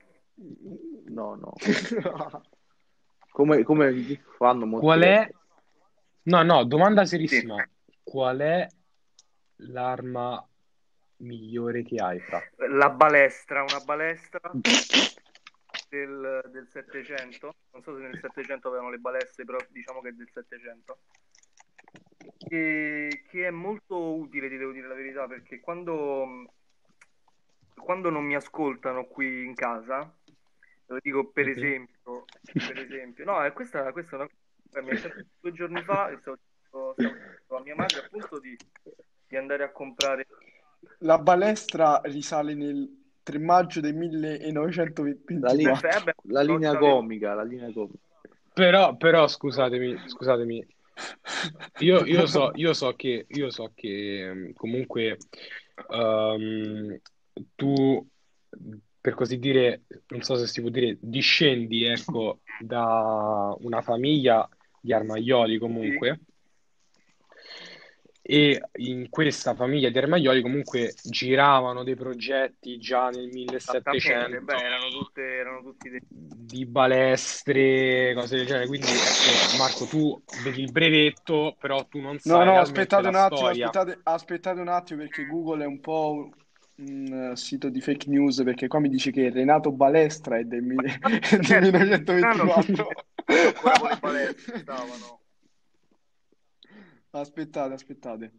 [1.07, 1.53] no no
[3.31, 5.31] come, come fanno molti Qual è...
[6.23, 7.67] No, no, domanda serissima.
[8.03, 8.67] Qual è
[9.57, 10.47] l'arma
[11.19, 12.41] migliore che hai, fra?
[12.69, 14.41] La balestra, una balestra
[15.91, 20.13] del, del 700, non so se nel 700 avevano le balestre, però diciamo che è
[20.13, 20.99] del 700.
[22.49, 26.53] E, che è molto utile, ti devo dire la verità, perché quando,
[27.75, 30.11] quando non mi ascoltano qui in casa,
[30.87, 35.27] lo dico per esempio, per esempio, no, è questa, questa è una cosa, mi è
[35.41, 36.39] due giorni fa, e stavo
[36.71, 38.57] stavo dicendo a mia madre appunto di,
[39.27, 40.27] di andare a comprare
[40.99, 45.89] La balestra risale nel 3 maggio del La, li- 1924.
[45.89, 46.97] Eh, beh, la linea lo sapevo.
[46.97, 47.99] comica la linea comica
[48.53, 50.67] Però, però, scusatemi, scusatemi.
[51.81, 55.17] Io, io so, io so che, io so che ehm, comunque
[55.91, 56.99] ehm,
[57.55, 58.07] tu,
[59.01, 64.47] per così dire, non so se si può dire, discendi, ecco, da una famiglia
[64.81, 66.21] di armaioli comunque.
[68.33, 74.53] E in questa famiglia di armaioli comunque giravano dei progetti già nel Esattamente, 1700 beh,
[74.53, 76.01] erano tutte, erano tutti dei...
[76.09, 78.69] di balestre, cose del genere.
[78.69, 83.09] Quindi, ecco, Marco, tu vedi il brevetto, però tu non No, sai no, realmente aspettate
[83.09, 86.31] un attimo, aspettate, aspettate un attimo perché Google è un po'
[86.77, 90.63] un eh, sito di fake news perché qua mi dice che Renato Balestra è del,
[90.63, 92.89] mille- del 1924.
[93.27, 95.21] ancora con le balestre stavano.
[97.13, 98.33] Aspettate, aspettate.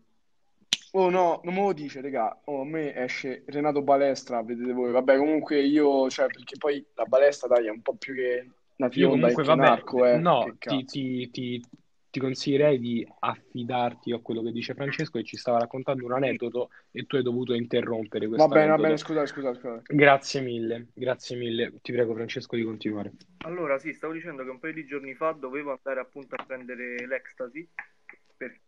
[0.93, 2.41] Oh no, non me lo dice, raga.
[2.45, 4.91] Oh, a me esce Renato Balestra, vedete voi.
[4.91, 8.45] Vabbè, comunque io, cioè, perché poi la balestra, dai, è un po' più che
[8.77, 10.17] una Io fionda comunque, che un vabbè, arco, eh.
[10.17, 11.63] no, Che ti, ti- ti-
[12.09, 16.69] ti consiglierei di affidarti a quello che dice Francesco e ci stava raccontando un aneddoto
[16.91, 19.95] e tu hai dovuto interrompere Va questo bene, va bene, scusate, scusate, scusate.
[19.95, 21.73] Grazie mille, grazie mille.
[21.81, 23.11] Ti prego, Francesco, di continuare.
[23.45, 27.05] Allora, sì, stavo dicendo che un paio di giorni fa dovevo andare appunto a prendere
[27.07, 27.67] l'ecstasy,
[28.41, 28.59] per,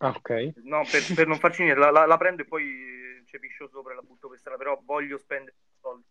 [0.00, 0.52] Ah, ok.
[0.62, 3.66] no, per, per non farci niente, la, la- la prendo e poi eh, ci piscio
[3.68, 6.06] sopra e la butto per strada, però voglio spendere soldi.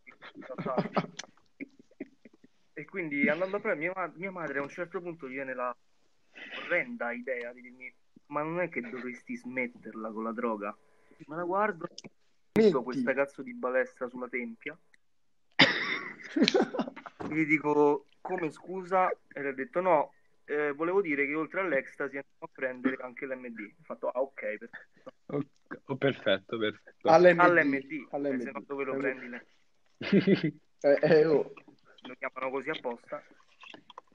[2.73, 5.53] E quindi andando a prendere, mia, ma- mia madre a un certo punto gli viene
[5.55, 5.73] la
[6.63, 7.93] orrenda idea di dirmi,
[8.27, 10.77] ma non è che dovresti smetterla con la droga?
[11.27, 11.87] Ma la guardo,
[12.53, 14.77] metto questa cazzo di balestra sulla tempia
[17.29, 20.13] gli dico come scusa e le ho detto no
[20.49, 24.57] eh, volevo dire che oltre all'ecstasy andiamo a prendere anche l'MD ho fatto ah ok
[24.57, 25.11] perfetto.
[25.27, 25.41] Oh,
[25.85, 27.09] oh, perfetto, perfetto.
[27.09, 27.39] All'MD.
[27.39, 28.41] all'MD eh, all'MD.
[28.41, 29.39] se no dove lo prendi
[30.79, 31.51] Eh, eh, oh,
[32.03, 33.21] lo chiamano così apposta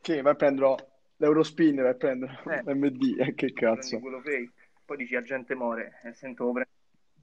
[0.00, 0.76] che vai a prendere
[1.16, 2.62] l'Eurospin, vai a prendere Eh.
[2.72, 3.98] l'MD, eh, che cazzo.
[4.00, 4.52] quello fake
[4.84, 6.68] poi dici la gente muore e sento pre-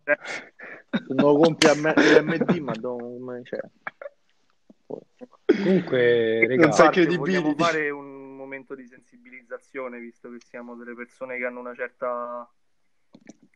[0.03, 3.59] Se non lo compri a me- l'MD ma non cioè,
[5.45, 7.17] Comunque, Non regà, sai Parte, credibili.
[7.37, 8.08] vogliamo fare un
[8.49, 12.49] momento di sensibilizzazione visto che siamo delle persone che hanno una certa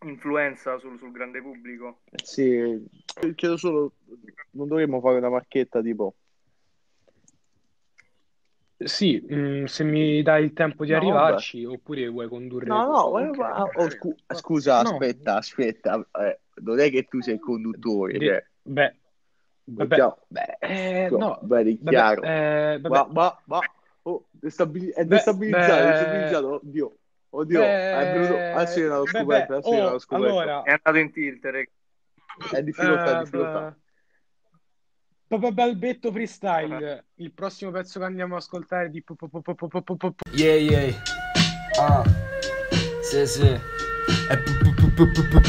[0.05, 2.01] influenza sul, sul grande pubblico?
[2.23, 2.85] Sì,
[3.33, 3.93] chiedo solo
[4.51, 6.15] non dovremmo fare una marchetta tipo?
[8.77, 13.19] Sì, mm, se mi dai il tempo di No, arrivarci, oppure vuoi condurre no no
[13.19, 13.75] eh, ma- Ok.
[13.77, 14.89] oh, scu- scusa No.
[14.89, 18.95] aspetta aspetta eh, non è che tu sei il conduttore Di- cioè, Beh,
[19.65, 22.21] vabbè, mettiamo- beh, eh, no, no, bene vabbè, chiaro.
[22.23, 22.89] eh, vabbè.
[22.89, 23.59] ma, ma, ma
[24.03, 26.97] Oh, destabil- è destabilizzato, beh, destabilizzato, oddio.
[27.29, 30.41] Oddio, beh, è venuto ah, a cena lo scoperto, beh, ah, oh, scoperto.
[30.41, 30.41] Ecco.
[30.41, 30.61] Allora...
[30.63, 31.69] È andato in tilt, reg-
[32.51, 33.77] È difficoltà, eh, difficoltà.
[35.27, 39.03] Proprio Balbetto Freestyle, il prossimo pezzo che andiamo a ascoltare è di...
[40.31, 41.01] Yeah, yeah.
[41.79, 42.03] Ah,
[43.01, 43.47] sì, sì.
[43.47, 44.37] È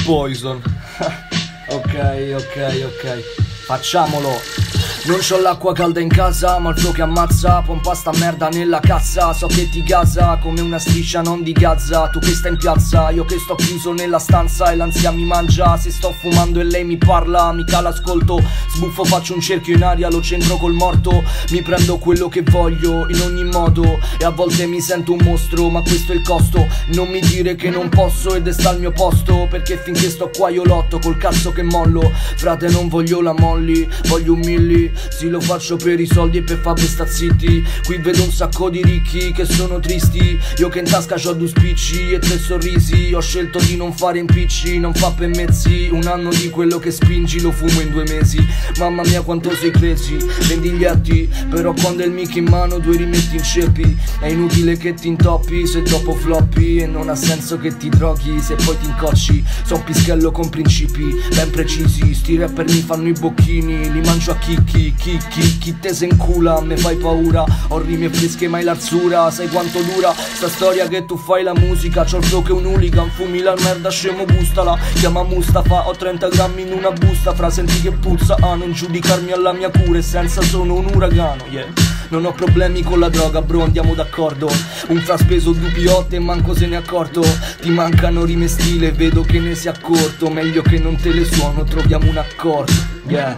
[0.07, 0.63] Poison.
[1.69, 3.21] ok, ok, ok.
[3.67, 4.94] Facciamolo.
[5.07, 8.81] Non c'ho l'acqua calda in casa, ma il flow che ammazza Pompa sta merda nella
[8.81, 9.35] cazza.
[9.35, 12.09] So che ti gasa come una striscia non di Gaza.
[12.09, 15.77] Tu che stai in piazza, io che sto chiuso nella stanza E l'ansia mi mangia,
[15.77, 18.43] se sto fumando e lei mi parla Mica l'ascolto,
[18.75, 23.07] sbuffo faccio un cerchio in aria Lo centro col morto, mi prendo quello che voglio
[23.09, 26.67] In ogni modo, e a volte mi sento un mostro Ma questo è il costo,
[26.95, 30.31] non mi dire che non posso Ed è sta al mio posto, perché finché sto
[30.35, 34.93] qua io lotto Col cazzo che mollo, frate non voglio la molli Voglio un milli,
[35.09, 38.71] sì lo faccio per i soldi e per fare sta zitti Qui vedo un sacco
[38.71, 40.39] di ricchi che sono tristi.
[40.59, 43.13] Io che in tasca c'ho due spicci e tre sorrisi.
[43.15, 45.89] Ho scelto di non fare impicci, non fa per mezzi.
[45.91, 48.39] Un anno di quello che spingi lo fumo in due mesi.
[48.79, 50.17] Mamma mia quanto sei crazy,
[50.49, 53.97] vendi gli atti Però quando è il mic in mano due rimetti in ceppi.
[54.21, 58.41] È inutile che ti intoppi se dopo floppi E non ha senso che ti droghi
[58.41, 59.45] se poi ti incocci.
[59.65, 62.15] Sono pischello con principi ben precisi.
[62.15, 66.05] Sti rapper mi fanno i bocchini, li mangio a chicchi Chi, chi, chi te se
[66.05, 71.05] incula, me fai paura Ho rime fresche mai l'arzura, sai quanto dura Sta storia che
[71.05, 75.23] tu fai la musica C'ho il che un hooligan, fumi la merda scemo gustala Chiama
[75.23, 79.53] Mustafa, ho 30 grammi in una busta Fra senti che puzza, ah non giudicarmi alla
[79.53, 83.65] mia cura E senza sono un uragano, yeah non ho problemi con la droga, bro,
[83.65, 84.49] andiamo d'accordo.
[84.89, 87.25] Un fra speso due piotte e manco se ne è accorto.
[87.61, 90.29] Ti mancano rime stile, vedo che ne sia accorto.
[90.29, 92.73] Meglio che non te le suono, troviamo un accordo.
[93.09, 93.35] Yeah.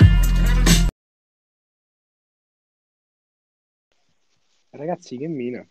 [4.77, 5.66] Ragazzi, che mina.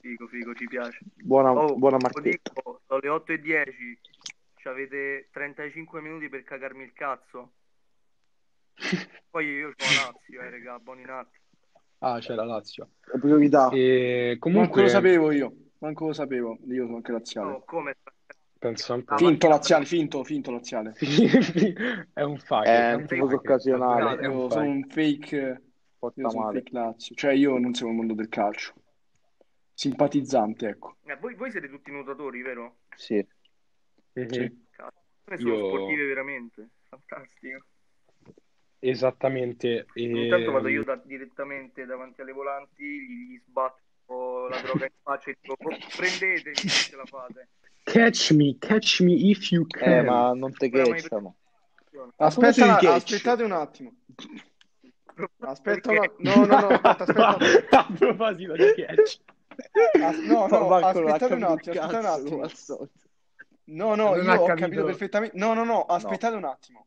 [0.00, 0.98] Figo, figo, ci piace.
[1.14, 2.50] Buona, Oh, buona lo marchetta.
[2.52, 3.98] dico, sono le 8 e 10.
[4.56, 7.52] Ci avete 35 minuti per cagarmi il cazzo.
[9.30, 11.38] Poi io la Lazio, eh, raga, buoni nati.
[11.98, 12.90] Ah, c'è la Lazio.
[13.12, 13.70] La priorità.
[13.70, 15.52] E Manco comunque lo sapevo io.
[15.78, 16.58] Manco lo sapevo.
[16.66, 17.52] Io sono anche laziale.
[17.52, 17.96] Oh, come?
[18.58, 19.14] penso un po'.
[19.14, 20.94] Ah, Finto laziale, finto, finto laziale.
[22.12, 22.64] è un file.
[22.64, 23.38] È un un tifoso file.
[23.38, 24.20] occasionale.
[24.22, 24.50] È un file.
[24.50, 25.62] sono un fake.
[26.04, 26.62] Porta Io sono male.
[26.98, 28.74] Cioè, io non seguo il mondo del calcio.
[29.72, 30.96] Simpatizzante, ecco.
[31.04, 32.80] Eh, voi, voi siete tutti nuotatori, vero?
[32.94, 33.26] Sì.
[34.12, 34.64] Sì.
[35.24, 36.68] Come sono Io- sportive veramente.
[36.90, 37.64] Fantastico.
[38.80, 39.86] Esattamente.
[39.94, 40.24] E...
[40.24, 45.30] Intanto vado io da- direttamente davanti alle volanti, gli, gli sbatto la droga in faccia
[45.30, 47.48] e dico "Oh, prendetemi se ce la fate.
[47.84, 49.90] Catch me, catch me if you can.
[49.90, 51.36] Eh, ma non te cacciano.
[52.16, 53.94] Aspetta, aspettate un attimo.
[55.40, 56.14] Aspetta Perché?
[56.18, 57.86] No, no, no, aspetta, aspetta.
[57.86, 59.20] A proposito di catch.
[60.02, 61.96] As- no, no, aspettate un attimo, aspettate
[62.34, 62.88] un attimo.
[63.66, 64.60] No, no, Non io ho capito.
[64.60, 65.36] capito perfettamente.
[65.38, 66.86] No, no, no, aspettate un attimo.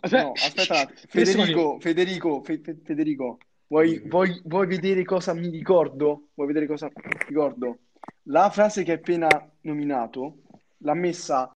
[0.00, 0.44] Aspetta, No, un attimo.
[0.44, 3.38] Adesso Federico, Federico, Fe- Fe- Federico,
[3.68, 6.28] vuoi, vuoi- vuoi vedere cosa mi ricordo?
[6.34, 7.78] Vuoi vedere cosa mi ricordo?
[8.24, 9.28] La frase che hai appena
[9.62, 10.42] nominato
[10.78, 11.50] l'ha messa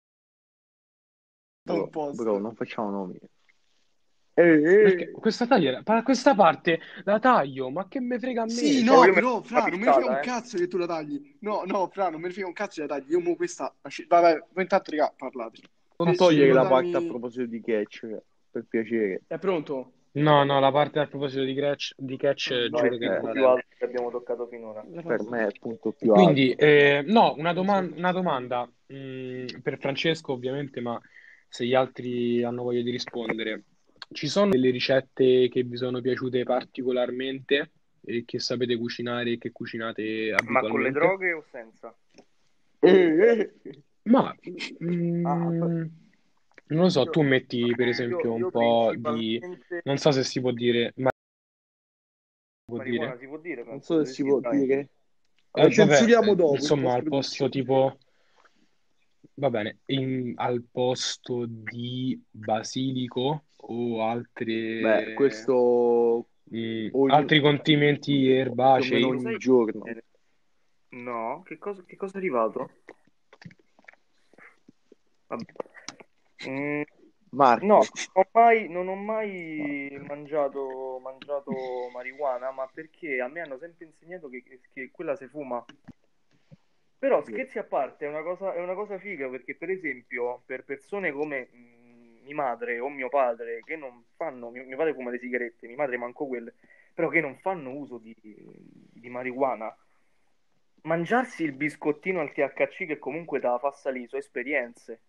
[1.63, 3.19] Bro, bro, non facciamo nomi.
[4.35, 8.51] Perché questa, taglia, questa parte la taglio, ma che me frega a me?
[8.53, 10.21] Sì, Eh, no, io mi- però, Fra, non me ne frega un eh.
[10.21, 11.37] cazzo che tu la tagli.
[11.41, 13.11] No, no, Fra, non me ne frega un cazzo che la tagli.
[13.11, 13.75] Io mo questa...
[13.83, 15.61] Vai, vai, voi intanto, raga, parlate.
[15.99, 18.19] Non togliere sì, la dammi- parte a proposito di catch,
[18.51, 19.23] per piacere.
[19.27, 19.93] È pronto?
[20.13, 23.21] No, no, la parte a proposito di catch, di catch No, giuro è che la
[23.31, 24.83] più alto che abbiamo toccato finora.
[24.83, 26.25] Per me è il punto più alto.
[26.25, 31.01] Quindi, eh, no, una, doman- una domanda mh, per Francesco ovviamente, ma
[31.49, 33.65] se gli altri hanno voglia di rispondere.
[34.13, 37.71] Ci sono delle ricette che vi sono piaciute particolarmente
[38.05, 40.99] e che sapete cucinare e che cucinate Ma con le abitualmente?
[40.99, 41.95] droghe o senza?
[42.81, 43.83] Eh, eh.
[44.05, 44.35] Ma
[44.83, 49.41] mm, Ah, non lo so, tu metti per esempio Io- io un po' di...
[49.85, 53.17] Non so se si può dire, ma si può dire?
[53.19, 53.65] si può dire?
[53.65, 54.79] Non so se si può dire.
[54.79, 54.89] Eh,
[55.53, 56.55] Lo vabbè, censuriamo eh, dopo.
[56.55, 57.99] Insomma, al posto tipo...
[59.35, 64.81] Va bene, in- al posto di basilico o altre...
[64.81, 67.41] Beh, questo mm, ogni- altri
[68.29, 69.03] o erbacei.
[69.03, 69.85] ogni giorno.
[69.85, 70.05] Eh,
[70.91, 72.69] No, che cosa, che cosa è arrivato?
[75.29, 75.45] Vabbè.
[76.49, 76.83] Mm,
[77.31, 77.85] Marco, no, non
[78.15, 81.53] ho mai, non ho mai mangiato, mangiato
[81.93, 84.43] marijuana, ma perché a me hanno sempre insegnato che,
[84.73, 85.65] che quella si fuma.
[86.99, 90.65] Però scherzi a parte, è una cosa, è una cosa figa perché per esempio per
[90.65, 91.80] persone come mm,
[92.23, 95.77] mia madre o mio padre che non fanno, mio, mio padre fuma le sigarette, mia
[95.77, 96.55] madre manco quelle,
[96.95, 99.75] però che non fanno uso di, di marijuana,
[100.83, 105.03] mangiarsi il biscottino al THC che comunque te la fa salire, sono esperienze.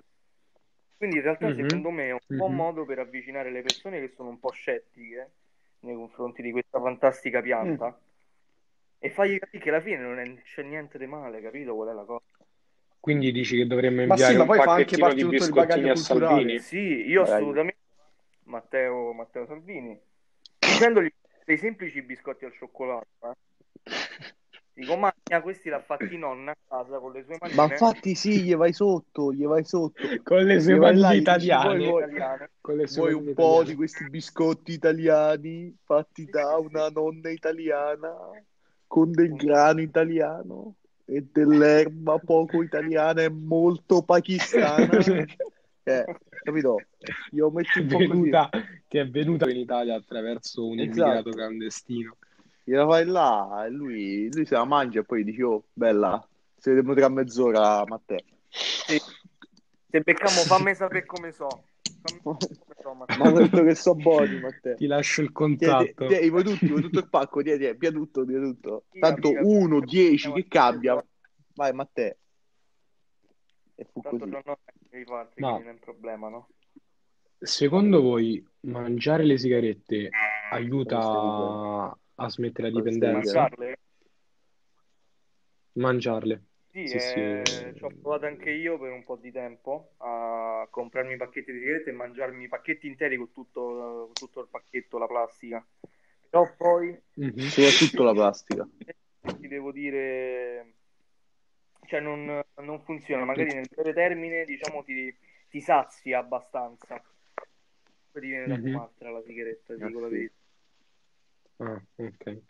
[0.96, 1.52] Quindi in realtà Mhm.
[1.52, 2.56] secondo me è un buon Mhm.
[2.56, 5.32] modo per avvicinare le persone che sono un po' scettiche
[5.80, 8.00] nei confronti di questa fantastica pianta
[9.00, 11.94] e fargli capire che alla fine non è- c'è niente di male, capito qual è
[11.94, 12.24] la cosa?
[13.02, 15.22] Quindi dici che dovremmo Ma sì, inviare ma un poi fa anche pacchettino parte di
[15.24, 16.36] tutto il biscottini a culturale.
[16.36, 16.60] Salvini?
[16.60, 16.78] Sì,
[17.10, 17.34] io Dai.
[17.34, 17.80] assolutamente
[18.44, 20.00] Matteo, Matteo Salvini,
[20.60, 21.12] dicendogli
[21.44, 23.08] dei semplici biscotti al cioccolato.
[23.24, 23.34] eh.
[24.74, 28.44] Dico, ma questi l'ha fatti nonna a casa con le sue manine Ma infatti sì,
[28.44, 30.08] gli vai sotto, gli vai sotto.
[30.24, 31.78] Con le sue dici, italiane.
[31.78, 32.50] "Vuoi-.
[32.62, 33.66] Con le sue Vuoi un po' italiane.
[33.66, 38.16] di questi biscotti italiani fatti da una nonna italiana
[38.86, 40.76] con del grano italiano
[41.12, 44.88] e dell'erba poco italiana e molto pakistana?
[45.84, 46.06] Eh,
[46.44, 46.76] capito?
[47.32, 48.50] Io metto un venuta,
[48.88, 51.00] che è venuta in Italia attraverso un Esatto.
[51.02, 52.18] immigrato clandestino.
[52.64, 56.24] Gliela fai là e lui, lui se la mangia e poi dici, oh, bella,
[56.62, 58.20] ci vediamo tra mezz'ora, Matteo.
[58.48, 59.02] Sì.
[59.90, 61.64] Se beccamo, fammi sapere come so.
[63.18, 64.76] Ma ho detto che so buoni, Matteo.
[64.76, 66.08] Ti lascio il contatto.
[66.08, 68.86] tieni, vuoi tutti, vuoi tutto il pacco, tieni, via tutto, via tutto.
[69.00, 69.86] Tanto amica, uno, sì.
[69.86, 71.06] dieci, che cambia?
[71.56, 72.16] Vai, Matteo.
[73.76, 74.32] E fu Tanto così.
[74.32, 74.58] non ho
[74.90, 76.50] devi farti, Ma- quindi non è un problema, no?
[77.40, 80.10] Secondo voi mangiare le sigarette
[80.52, 83.42] aiuta a smettere la dipendenza?
[83.42, 83.80] Mangiarle?
[85.74, 86.44] Mangiarle.
[86.72, 87.76] Sì, Sì, eh, sì.
[87.76, 91.90] ci ho provato anche io per un po' di tempo a comprarmi pacchetti di sigarette
[91.90, 95.66] e mangiarmi i pacchetti interi con tutto, con tutto il pacchetto, la plastica.
[96.30, 97.48] Però poi Mhm.
[97.48, 98.68] Soprattutto la plastica.
[99.40, 100.74] ti devo dire,
[101.88, 105.16] cioè non, non funziona, magari nel breve termine diciamo ti,
[105.50, 107.02] ti sazia abbastanza.
[108.12, 108.64] Poi ti viene da Mhm.
[108.64, 110.16] fumartela la sigaretta, ti dico la sì.
[110.16, 110.34] verità.
[111.60, 112.42] Ah, ok.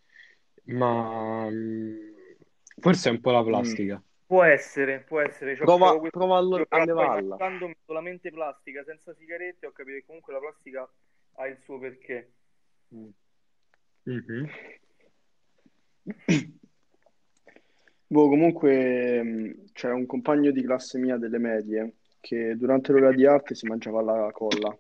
[0.66, 1.96] Ma mm,
[2.82, 4.04] forse è un po' la plastica.
[4.32, 5.58] Può essere, può essere.
[5.58, 7.36] Ci ho Prova, questo prova a, a levarla.
[7.36, 10.90] mangiandomi solamente plastica senza sigarette ho capito che comunque la plastica
[11.34, 12.32] ha il suo perché.
[14.04, 14.50] Mhm.
[18.08, 23.26] Boh, comunque mh, c'era un compagno di classe mia delle medie che durante l'ora di
[23.26, 24.74] arte si mangiava la colla.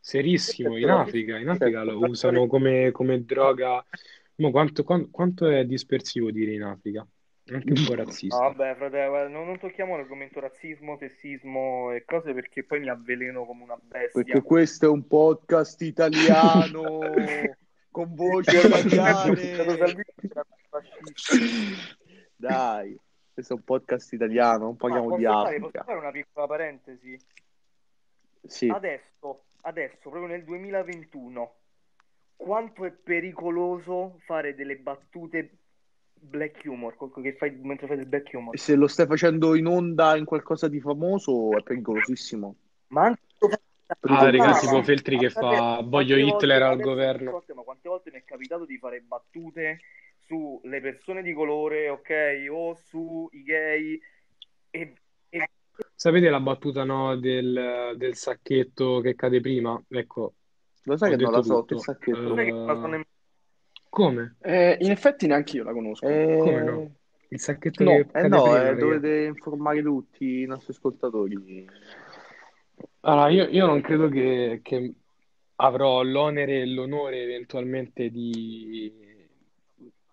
[0.00, 3.86] Serissimo, in Africa, in Africa lo usano come, come droga.
[4.36, 7.06] Ma quanto, quan- quanto è dispersivo dire in Africa?
[7.50, 8.36] Anche un po' No, razzista.
[8.38, 13.64] vabbè, fratello, non, non tocchiamo l'argomento razzismo, sessismo e cose perché poi mi avveleno come
[13.64, 14.22] una bestia.
[14.22, 17.10] Perché questo è un podcast italiano
[17.90, 19.56] con voci italiane.
[22.36, 22.96] Dai,
[23.32, 27.18] questo è un podcast italiano, non Ah, parliamo di fare, posso fare una piccola parentesi?
[28.44, 31.54] Sì, Adesso, adesso, proprio nel 2021,
[32.36, 35.58] quanto è pericoloso fare delle battute
[36.22, 38.56] black humor, quel che fai mentre fai del black humor?
[38.58, 42.56] se lo stai facendo in onda in qualcosa di famoso è pericolosissimo.
[42.88, 43.20] Ma anche
[44.04, 47.30] Ah, raga, No, tipo Feltri che fa voglio Hitler al governo.
[47.30, 49.80] quante volte- ma quante volte mi è capitato di fare battute
[50.18, 52.10] sulle persone di colore, ok,
[52.50, 54.00] o sui gay
[54.70, 54.94] e,
[55.28, 55.48] e
[55.94, 59.80] Sapete la battuta no, del, del sacchetto che cade prima?
[59.88, 60.34] Ecco,
[60.84, 61.76] Lo sai che non la so, tutto.
[61.76, 62.34] che sacchetto.
[62.34, 63.04] non
[63.92, 64.36] come?
[64.40, 66.06] Eh, in effetti neanche io la conosco.
[66.06, 66.94] Eh, Come no?
[67.28, 71.68] Il sacchetto No, che eh no, prima, eh, dovete informare tutti i nostri ascoltatori.
[73.00, 74.94] Allora, io, io non credo che, che
[75.56, 78.90] avrò l'onere e l'onore eventualmente di,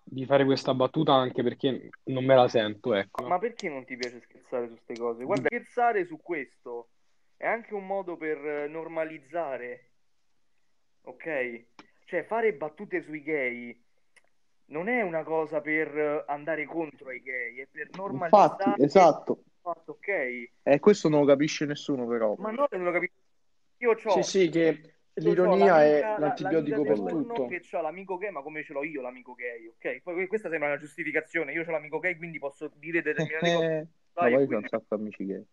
[0.02, 3.26] di fare questa battuta anche perché non me la sento, ecco.
[3.26, 5.24] Ma perché non ti piace scherzare su queste cose?
[5.24, 6.88] Guarda, scherzare su questo
[7.38, 9.90] è anche un modo per normalizzare,
[11.02, 11.64] ok?
[12.10, 13.80] Cioè, fare battute sui gay
[14.66, 19.42] non è una cosa per eh, andare contro i gay, è per normalizzare Infatti, esatto.
[19.60, 20.50] fatto, ok?
[20.64, 22.34] E questo non lo capisce nessuno però.
[22.38, 23.14] Ma no, non lo capisco.
[23.76, 24.82] Io c'ho, Sì, sì, che io
[25.14, 27.46] l'ironia è l'antibiotico per tutto.
[27.46, 30.00] che c'ha l'amico gay, ma come ce l'ho io l'amico gay, ok?
[30.02, 31.52] Poi questa sembra una giustificazione.
[31.52, 33.66] Io c'ho l'amico gay, quindi posso dire determinate cose.
[33.66, 35.44] Eh, ma Dai, poi c'è quindi- un sacco di amici gay.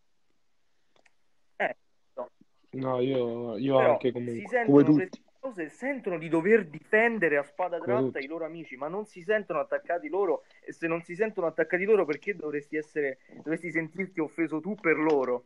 [2.69, 4.65] No, io, io Però anche si comunque.
[4.65, 5.25] come tutti.
[5.37, 9.05] Queste cose e sentono di dover difendere a spada tratta i loro amici, ma non
[9.05, 10.43] si sentono attaccati loro.
[10.65, 14.97] E se non si sentono attaccati loro, perché dovresti essere, dovresti sentirti offeso tu per
[14.97, 15.45] loro?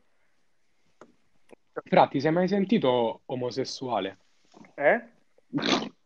[1.84, 4.18] Fra, ti sei mai sentito omosessuale?
[4.76, 5.02] Eh?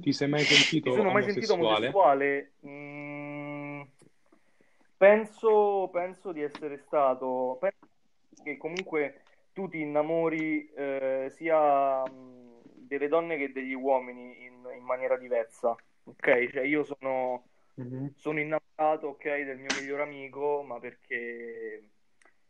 [0.00, 1.88] Ti sei mai sentito Mi sono mai sentito omosessuale?
[1.88, 2.52] omosessuale?
[2.66, 3.80] Mm,
[4.98, 7.56] penso, penso di essere stato.
[7.58, 7.78] Penso
[8.42, 9.22] che comunque
[9.54, 12.43] tu ti innamori eh, sia mh,
[12.86, 15.74] delle donne che degli uomini in, in maniera diversa.
[16.04, 16.50] Ok?
[16.50, 18.12] Cioè io sono, Mhm.
[18.14, 21.90] sono innamorato, ok, del mio miglior amico, ma perché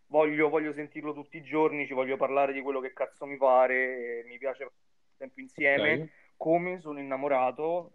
[0.07, 4.21] voglio, voglio sentirlo tutti i giorni, ci voglio parlare di quello che cazzo mi pare,
[4.21, 4.83] e mi piace passare
[5.17, 6.09] tempo insieme, Ok.
[6.37, 7.91] come sono innamorato,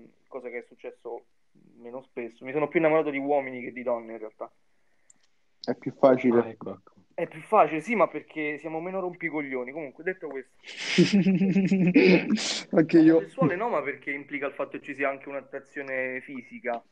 [0.00, 1.24] eh, cosa che è successo
[1.78, 2.44] meno spesso.
[2.44, 4.50] Mi sono più innamorato di uomini che di donne in realtà.
[5.64, 6.40] È più facile.
[6.40, 6.92] Ah, ecco, ecco.
[7.18, 9.72] È più facile, sì, ma perché siamo meno rompicoglioni.
[9.72, 10.54] Comunque, detto questo,
[12.72, 13.16] Anche io.
[13.16, 16.84] omosessuale no, ma perché implica il fatto che ci sia anche un'attrazione fisica.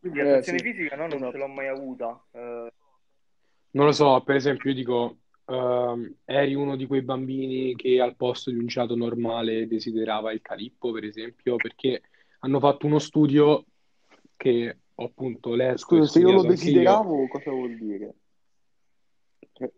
[0.00, 0.62] Quindi Eh, l'attrazione sì.
[0.62, 1.26] fisica no, non Esatto.
[1.26, 2.24] ce l'ho mai avuta.
[2.32, 2.72] Eh,
[3.70, 8.16] Non lo so, per esempio, io dico, ehm, eri uno di quei bambini che al
[8.16, 12.02] posto di un gelato normale desiderava il calippo, per esempio, perché
[12.40, 13.64] hanno fatto uno studio
[14.36, 16.90] che ho appunto letto Scusa, se io lo anche io.
[16.90, 18.14] desideravo, cosa vuol dire?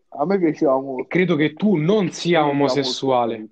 [0.09, 1.07] A me piaceva molto.
[1.07, 3.49] Credo che tu non sia omosessuale.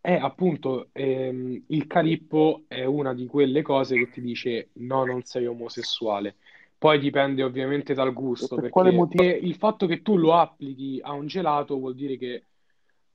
[0.00, 5.22] Eh, appunto, ehm, il calippo è una di quelle cose che ti dice no, non
[5.22, 6.36] sei omosessuale.
[6.78, 9.46] Poi dipende ovviamente dal gusto, per quale perché motivo?
[9.46, 12.44] il fatto che tu lo applichi a un gelato vuol dire che,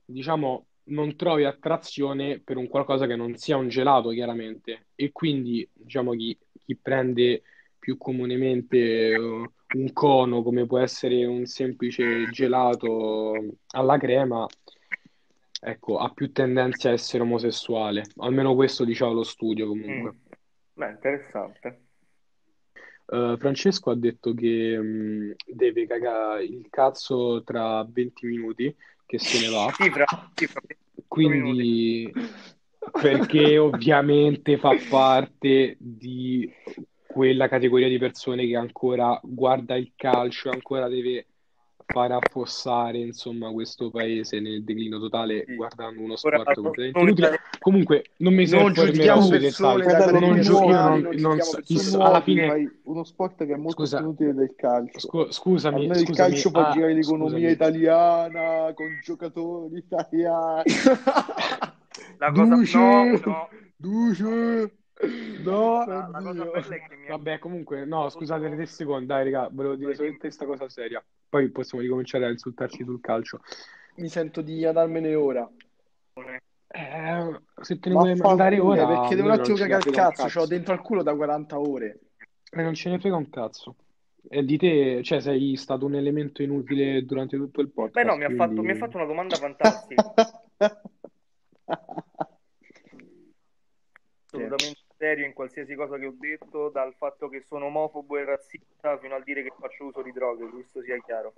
[0.04, 4.88] diciamo, non trovi attrazione per un qualcosa che non sia un gelato, chiaramente.
[4.94, 7.42] E quindi, diciamo, chi, chi prende
[7.82, 8.76] più comunemente
[9.10, 13.32] eh, un cono, come può essere un semplice gelato
[13.72, 14.46] alla crema,
[15.60, 18.04] ecco, ha più tendenza a essere omosessuale.
[18.18, 20.12] Almeno questo diceva lo studio, comunque.
[20.12, 20.16] mm.
[20.74, 21.80] Beh, interessante.
[23.06, 28.72] Eh, Francesco ha detto che mh, deve cagare il cazzo tra 20 minuti,
[29.04, 29.72] che se ne va.
[29.72, 30.04] Sì, fra,
[30.36, 32.12] sì, fra 25 minuti.
[32.12, 32.12] Quindi,
[32.92, 36.48] perché ovviamente fa parte di
[37.12, 41.26] quella categoria di persone che ancora guarda il calcio, ancora deve
[41.84, 45.56] far affossare, insomma, questo paese nel declino totale Sì.
[45.56, 47.38] guardando uno Ora, sport non, completamente non inutile.
[47.58, 49.82] Comunque, non mi Non soffermerò giudichiamo sui dettagli.
[49.82, 53.56] Non categorie giu- io umane, non, non giudichiamo chissà, alla fine, uno sport che è
[53.56, 54.98] molto scusa, più utile del calcio.
[55.00, 57.52] scu- scusami, Almeno il scusami, calcio fa ah, girare l'economia scusami.
[57.52, 60.62] italiana con giocatori italiani.
[62.18, 62.54] La cosa...
[62.54, 63.48] Duce, No, no.
[63.76, 64.72] Duce,
[65.42, 66.50] no, La, la cosa oddio.
[66.50, 67.10] bella è che mi ha...
[67.10, 71.04] Vabbè, comunque, no, scusate tre secondi, dai, raga, volevo dire solamente questa cosa seria.
[71.28, 73.40] Poi possiamo ricominciare a insultarci sul calcio.
[73.96, 75.48] Mi sento di andarmene ora.
[76.74, 80.46] Eh, se te ne vuoi mandare ora, perché devo un attimo cagare il cazzo, cazzo.
[80.46, 82.00] dentro al culo da 40 ore.
[82.50, 83.76] E non ce ne frega un cazzo.
[84.28, 87.72] E di te, cioè, sei stato un elemento inutile durante tutto il Beh,
[88.04, 90.14] no, podcast, mi ha fatto, mi ha fatto una domanda fantastica.
[94.32, 98.96] assolutamente serio in qualsiasi cosa che ho detto, dal fatto che sono omofobo e razzista
[98.98, 101.32] fino al dire che faccio uso di droghe, questo sia chiaro.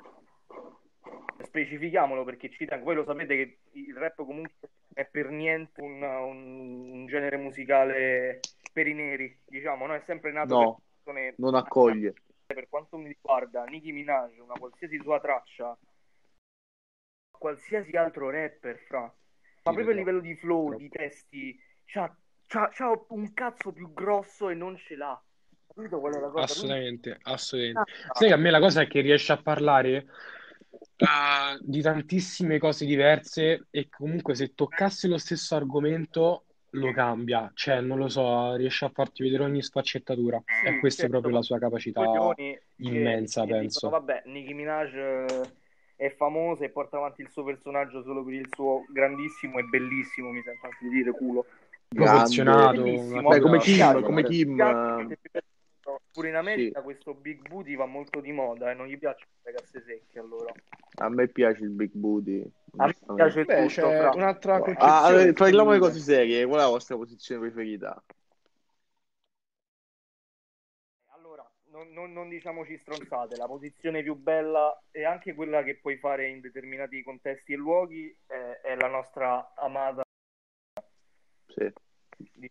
[1.42, 6.02] Specifichiamolo perché ci tengo, voi lo sapete che il rap comunque è per niente un,
[6.02, 8.40] un- un genere musicale
[8.70, 9.94] per i neri, diciamo, no?
[9.94, 12.12] È sempre nato No, per persone non accoglie.
[12.44, 15.74] per quanto mi riguarda, Nicki Minaj, una qualsiasi sua traccia,
[17.30, 22.14] qualsiasi altro rapper, fra, ma proprio a livello di flow, di testi, c'ha,
[22.46, 25.20] c'ha- c'ha un cazzo più grosso e non ce l'ha.
[25.74, 26.44] Capito qual è la cosa?
[26.44, 27.80] Assolutamente, assolutamente.
[27.80, 30.06] ah, Sai che a me la cosa è che riesce a parlare
[30.96, 37.80] eh, di tantissime cose diverse e comunque se toccasse lo stesso argomento lo cambia, cioè
[37.80, 41.32] non lo so, riesce a farti vedere ogni sfaccettatura e sì, questa è certo, proprio
[41.32, 42.02] la sua capacità
[42.34, 43.88] che, immensa, che dicono, penso.
[43.90, 45.50] vabbè, Nicki Minaj eh,
[45.96, 50.30] è famosa e porta avanti il suo personaggio solo per il suo grandissimo e bellissimo,
[50.30, 51.46] mi sento anche di dire, culo.
[51.94, 52.40] Grande.
[52.42, 53.58] Una Beh, come.
[53.58, 55.44] Kim, come Kim, Piace- eh,
[56.12, 59.30] Pure in sì, America questo big booty va molto di moda e non gli piacciono
[59.42, 60.52] le ragazze secche allora.
[60.96, 62.40] a me piace il Big Booty,
[62.76, 64.10] A me piace Beh, tutto, c'è fra.
[64.12, 66.46] un'altra Ah, allora, parliamo di cose serie.
[66.46, 68.00] Qual è la vostra posizione preferita?
[71.08, 75.98] Allora, non, non- non diciamoci stronzate, la posizione più bella e anche quella che puoi
[75.98, 80.02] fare in determinati contesti e luoghi è, è la nostra amata.
[81.48, 81.72] Sì,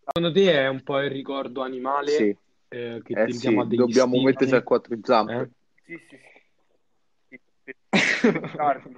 [0.04, 2.38] Secondo te è un po' il ricordo animale sì,
[2.70, 4.64] eh, che eh ti sì, a dobbiamo mettersi a istinti?
[4.64, 5.34] quattro zampe.
[5.34, 5.50] Eh?
[5.86, 6.32] Sì, sì, sì.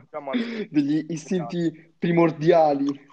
[0.02, 0.32] Diciamo,
[0.70, 3.08] Degli istinti primordiali.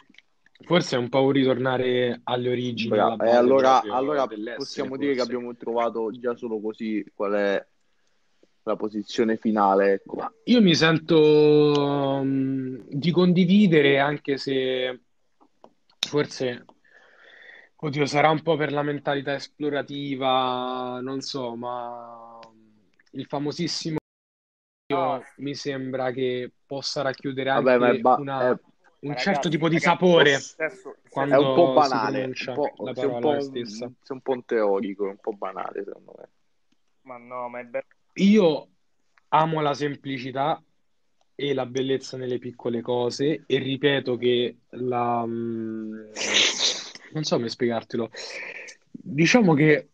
[0.64, 3.22] Forse è un po' un ritornare alle origini, alla Bravo.
[3.22, 5.34] E base allora, proprio allora possiamo dire che forse.
[5.34, 7.66] abbiamo trovato già solo così qual è
[8.64, 10.32] la posizione finale, ecco.
[10.44, 15.00] Io mi sento mm, di condividere, anche se
[15.98, 16.64] forse,
[17.84, 22.38] oddio, sarà un po' per la mentalità esplorativa, non so, ma
[23.12, 23.96] il famosissimo
[24.86, 25.42] sì.
[25.42, 28.58] mi sembra che possa racchiudere Vabbè, ma è, anche ba- una- è-
[29.00, 30.40] un Ma certo ragazzi, tipo di ragazzi, sapore il
[31.10, 33.86] è un po' si banale, pronuncia un po', la sei un parola po' stessa.
[34.02, 36.28] sei un po' un teorico, è un po' banale secondo me.
[37.02, 37.84] Ma no, ma è bello.
[38.14, 38.68] Io
[39.28, 40.62] amo la semplicità
[41.34, 45.24] e la bellezza nelle piccole cose e ripeto che la...
[45.26, 46.12] mm,
[47.12, 48.10] non so come spiegartelo.
[48.90, 49.88] Diciamo che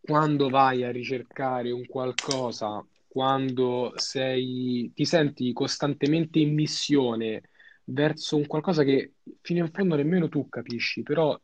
[0.00, 7.48] quando vai a ricercare un qualcosa, quando sei, ti senti costantemente in missione
[7.84, 11.38] verso un qualcosa che fino in fondo nemmeno tu capisci, però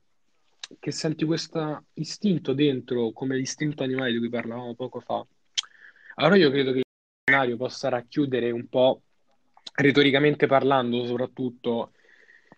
[0.78, 5.24] che senti questo istinto dentro, come l'istinto animale di cui parlavamo poco fa.
[6.16, 6.84] Allora io credo che il
[7.24, 9.02] scenario possa racchiudere un po',
[9.74, 11.92] retoricamente parlando, soprattutto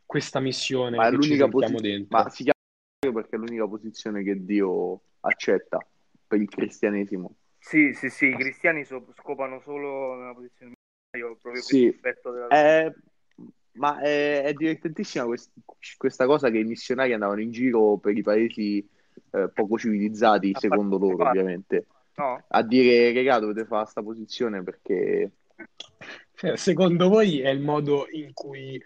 [0.06, 2.18] questa missione Ma è l'unica posizione, dentro.
[2.18, 5.84] ma si chiama perché è l'unica posizione che Dio accetta
[6.26, 7.34] per il cristianesimo.
[7.58, 10.72] Sì, sì, sì, i cristiani so- scopano solo nella posizione
[11.16, 12.92] io proprio per Sì, rispetto della è-
[13.76, 15.50] ma è, è divertentissima quest-
[15.96, 18.86] questa cosa che i missionari andavano in giro per i paesi
[19.30, 21.38] eh, poco civilizzati, A secondo loro, partecipare.
[21.38, 21.86] ovviamente,
[22.16, 22.44] No?
[22.48, 25.30] a dire, regà, dovete fare sta posizione perché
[26.34, 28.80] Cioè, Secondo voi è il modo in cui...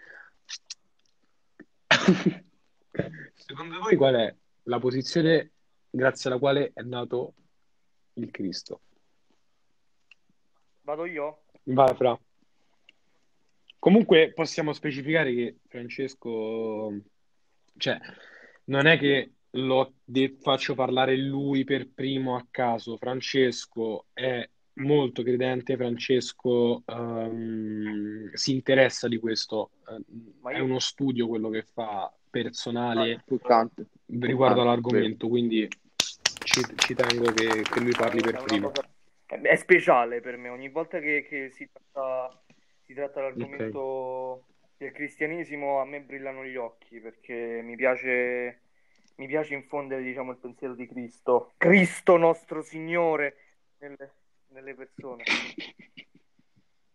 [3.35, 5.51] Secondo voi qual è la posizione
[5.89, 7.33] grazie alla quale è nato
[8.13, 8.81] il Cristo?
[10.81, 11.43] Vado io?
[11.63, 12.19] Vai, Fra.
[13.77, 16.93] Comunque possiamo specificare che Francesco,
[17.77, 17.97] cioè,
[18.65, 22.97] non è che lo de- faccio parlare lui per primo a caso.
[22.97, 24.47] Francesco è
[24.79, 30.03] molto credente, Francesco ehm, si interessa di questo, eh,
[30.41, 33.87] Ma è io- uno studio quello che fa personale importante.
[34.07, 35.67] riguardo importante, all'argomento, quindi
[36.43, 38.71] ci, ci tengo che, che lui parli È per primo.
[39.25, 40.49] è- è speciale per me.
[40.49, 42.41] Ogni volta che, che si tratta,
[42.85, 44.45] si tratta l'argomento
[44.77, 48.61] del cristianesimo, a me brillano gli occhi perché mi piace,
[49.17, 51.53] mi piace infondere, diciamo, il pensiero di Cristo.
[51.57, 53.35] Cristo nostro Signore
[53.79, 54.13] nelle,
[54.49, 55.23] nelle persone.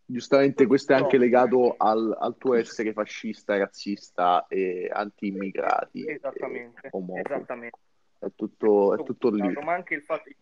[0.07, 6.91] Giustamente questo è anche legato al, al tuo essere fascista, razzista e anti-immigrati, e Esattamente,
[7.15, 7.79] esattamente.
[8.19, 9.41] È tutto, è tutto lì.
[9.41, 10.37] Ma anche il fatto di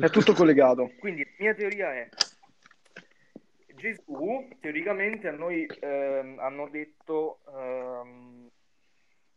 [0.00, 0.92] È tutto collegato.
[0.98, 2.08] Quindi la mia teoria è
[3.78, 8.50] Gesù teoricamente a noi ehm, hanno detto ehm,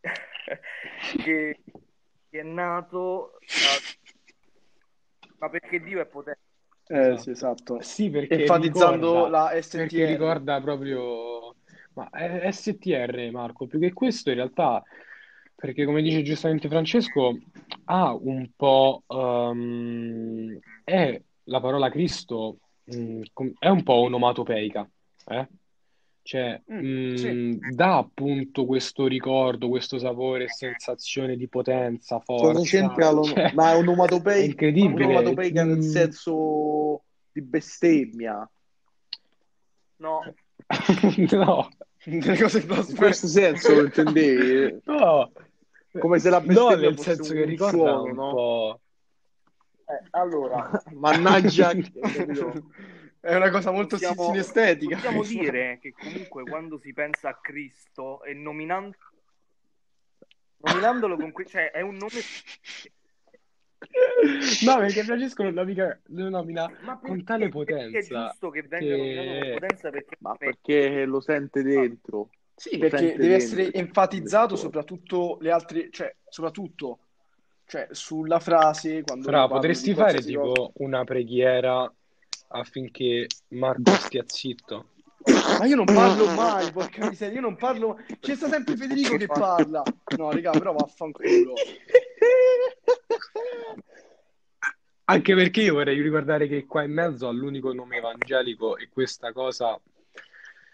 [1.22, 1.62] che,
[2.28, 4.01] che è nato da-
[5.42, 6.40] ma perché Dio è potente
[6.86, 7.80] Eh, sì, esatto.
[7.80, 9.76] Sì, perché Enfatizzando ricorda- la STR.
[9.78, 11.54] perché ricorda proprio...
[11.94, 14.82] Ma è STR, Marco, più che questo in realtà,
[15.54, 17.38] perché come dice giustamente Francesco,
[17.86, 19.02] ha un po'...
[19.08, 22.58] ehm, è la parola Cristo,
[23.32, 24.88] com- è un po' onomatopeica,
[25.26, 25.48] eh?
[26.24, 27.58] Cioè, Mm, mm, sì.
[27.74, 32.52] dà appunto questo ricordo, questo sapore, sensazione di potenza, forza.
[33.10, 35.04] l'on- Cioè, ma è è onomatopeica, incredibile.
[35.04, 35.80] onomatopeica nel Mm.
[35.80, 37.02] senso
[37.32, 38.48] di bestemmia.
[39.96, 40.20] no
[41.32, 41.68] No,
[42.04, 42.98] Delle cose In blasfeme.
[42.98, 44.80] questo senso lo intendevi?
[44.84, 45.30] no,
[45.98, 48.30] Come se la no, bestemmia nel fosse senso un che ricorda suono, un no?
[48.30, 48.80] po'.
[49.86, 51.72] Eh, allora Mannaggia?
[53.24, 54.96] È una cosa molto possiamo, sinestetica.
[54.96, 55.22] possiamo
[55.54, 58.96] dire che comunque quando si pensa a Cristo e nominando
[60.64, 62.18] nominandolo con que- cioè è un nome
[64.64, 68.50] No, perché Francesco non nomina, lo nomina ma con tale perché- perché è potenza giusto
[68.50, 72.30] che venga che- nominato con potenza perché Ma perché lo sente dentro.
[72.54, 73.34] Sì, Lo perché deve dentro.
[73.34, 76.98] essere enfatizzato soprattutto le altre, cioè, soprattutto,
[77.66, 80.52] cioè, sulla frase quando Fra, potresti fare qualsiasi cosa.
[80.52, 81.92] tipo una preghiera
[82.52, 84.90] affinché Marco stia zitto?
[85.58, 89.26] Ma io non parlo mai, porca miseria, io non parlo, c'è sta sempre Federico che
[89.26, 89.82] parla.
[90.16, 91.54] No, raga, però vaffanculo.
[95.04, 99.78] Anche perché io vorrei ricordare che qua in mezzo all'unico nome evangelico e questa cosa,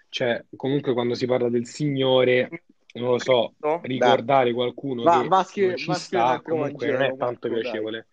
[0.08, 2.62] cioè, comunque quando si parla del Signore,
[2.94, 3.80] non lo so, No?
[3.82, 7.48] ricordare qualcuno Va- che va a scrivere- non ci va sta, comunque non è tanto
[7.48, 8.04] Marco, dai.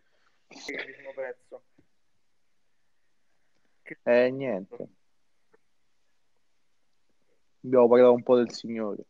[4.04, 4.88] Eh, niente.
[7.64, 9.06] Abbiamo parlato un po' del Signore.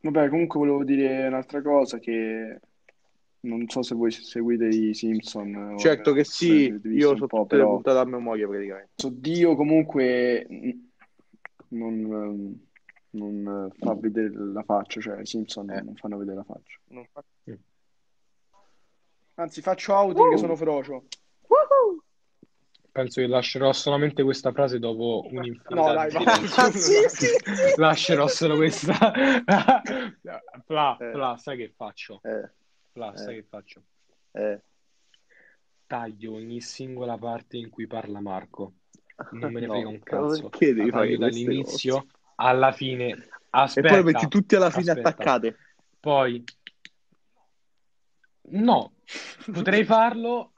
[0.00, 2.60] Vabbè, comunque volevo dire un'altra cosa che
[3.40, 5.54] non so se voi seguite i Simpson.
[5.74, 8.90] o Certo che sì, io so po', tutte le però puntate a memoria praticamente.
[8.94, 10.46] so Dio comunque
[11.68, 12.60] non,
[13.10, 15.80] non eh, fa vedere la faccia, cioè i Simpson Eh.
[15.82, 16.78] non fanno vedere la faccia.
[16.88, 17.24] Non fa-
[19.34, 21.04] Anzi, faccio outing, sono frocio.
[22.90, 26.10] Penso che lascerò solamente questa frase dopo un'infinità No, dai,
[26.48, 27.26] sì, sì, sì.
[27.76, 28.92] Lascerò solo questa.
[30.66, 31.10] Fla, Eh.
[31.12, 32.20] Fla, sai che faccio?
[32.22, 32.50] Eh,
[32.92, 33.40] Fla, sai Eh.
[33.42, 33.82] che faccio?
[34.32, 34.62] eh.
[35.86, 38.74] taglio ogni singola parte in cui parla Marco.
[39.32, 40.48] Non me ne No, frega un cazzo.
[40.48, 42.06] perché devi fare dall'inizio cose?
[42.36, 43.06] alla fine.
[43.08, 45.08] E Aspetta, poi le metti tutti alla fine aspetta.
[45.08, 45.56] attaccate.
[45.98, 46.44] Poi,
[48.50, 48.92] no,
[49.52, 50.52] potrei farlo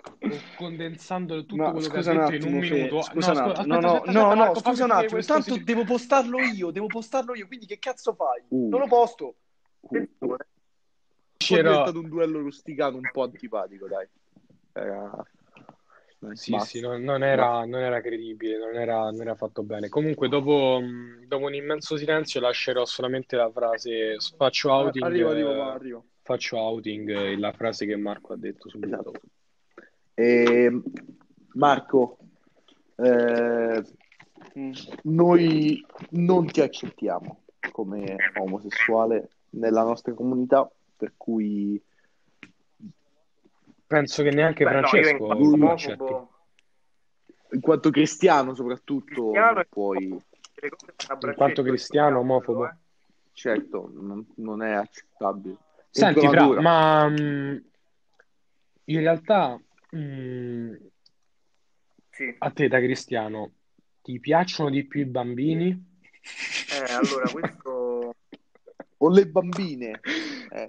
[0.57, 3.03] condensando tutto Ma quello che un detto in un Fe, minuto.
[3.03, 3.75] scusa No, un scu- attimo.
[3.75, 5.11] aspetta, No, no, aspetta, no, aspetta, no, Marco, fammi scusa un attimo.
[5.11, 5.65] questo Tanto sì.
[5.65, 8.43] devo postarlo io, devo postarlo io, quindi che cazzo fai?
[8.49, 8.69] Uh.
[8.69, 9.35] Non lo posto.
[9.81, 10.47] Poi è
[11.37, 14.07] C'era- diventato un duello rusticano un po' antipatico, dai.
[14.73, 15.11] Era...
[16.35, 16.69] Sì, Basta.
[16.69, 19.89] sì, non, non era, non era credibile, non era, non era fatto bene.
[19.89, 25.51] Comunque, dopo, mh, dopo un immenso silenzio, lascerò solamente la frase faccio outing, Arrivo, arrivo,
[25.53, 26.05] eh, va, arrivo.
[26.31, 29.11] Faccio outing, eh, la frase che Marco ha detto subito Esatto.
[29.11, 29.27] dopo.
[30.15, 30.83] E,
[31.55, 32.19] Marco,
[32.97, 33.85] eh,
[34.59, 34.73] Mm.
[35.03, 41.81] noi non ti accettiamo come omosessuale nella nostra comunità, per cui
[43.87, 46.03] Penso che neanche Beh, no, io in Francesco quanto lo accetti.
[46.03, 46.31] omofobo
[47.53, 49.67] in quanto cristiano soprattutto Cristiano a
[51.29, 52.67] In quanto cristiano, omofobo.
[52.67, 52.75] eh.
[53.33, 55.57] certo, non, non è accettabile.
[55.91, 57.65] Senti, Fra, ma mh,
[58.85, 59.61] in realtà
[59.91, 60.75] mh,
[62.11, 62.35] Sì.
[62.39, 63.53] a te da cristiano
[64.03, 65.69] ti piacciono di più i bambini?
[66.73, 68.15] Eh, allora, questo...
[68.99, 70.01] O le bambine.
[70.51, 70.67] Eh,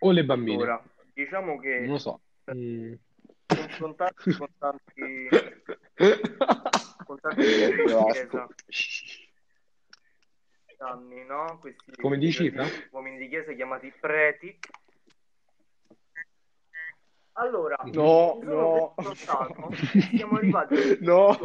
[0.00, 0.56] O le bambine?
[0.56, 0.82] Allora,
[1.12, 2.20] diciamo che Non lo so.
[2.52, 2.94] Mm,
[3.46, 5.28] confrontarsi con tanti...
[7.04, 8.48] con tanti chiesa
[10.78, 11.58] anni, no?
[11.60, 12.52] Questi, Come dici,
[12.90, 14.58] uomini di chiesa chiamati preti.
[17.36, 18.92] Allora, No, no.
[18.94, 19.70] confrontato,
[20.14, 21.36] siamo arrivati No,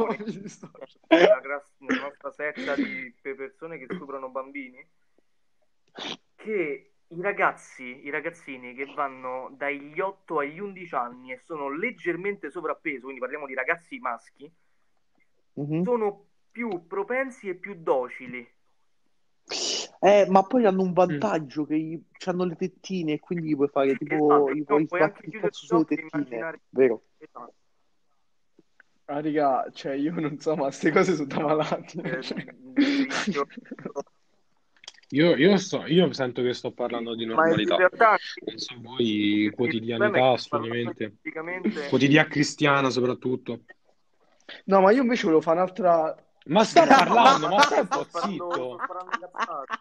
[1.08, 4.86] nella gras- nostra setta di pe- persone che stuprano bambini
[6.36, 12.50] che i ragazzi, i ragazzini che vanno dagli 8 agli 11 anni e sono leggermente
[12.50, 14.50] sovrappeso, quindi parliamo di ragazzi maschi,
[15.54, 15.82] mhm.
[15.82, 18.48] sono più propensi e più docili.
[20.00, 23.96] Eh, ma poi hanno un vantaggio che hanno le tettine e quindi gli puoi fare
[23.96, 27.02] tipo Esatto, gli puoi sbattere il cazzo gli sulle tettine, immaginare- vero?
[27.18, 27.54] Esatto.
[29.06, 31.98] Ah, raga, cioè io non so, ma queste cose sono da malati.
[32.00, 32.44] Eh, Cioè,
[35.12, 37.76] io- Io, sto, io sento che sto parlando di ma in normalità.
[37.76, 41.16] realtà Non so voi, quotidianità, assolutamente.
[41.20, 43.64] praticamente Quotidiana cristiana soprattutto.
[44.66, 46.14] No, ma io invece volevo fare un'altra...
[46.46, 48.80] Ma sta parlando, ma stai un po' zitto.
[49.20, 49.78] cazzate.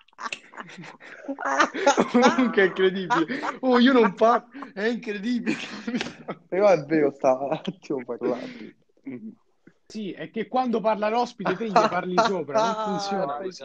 [2.12, 3.57] Comunque è incredibile.
[3.62, 5.57] Oh, io non parlo, è incredibile.
[6.49, 8.57] Però è vero, sta un attimo parlando.
[9.86, 13.64] Sì, è che quando parla l'ospite te gli parli sopra, non funziona Ah, così.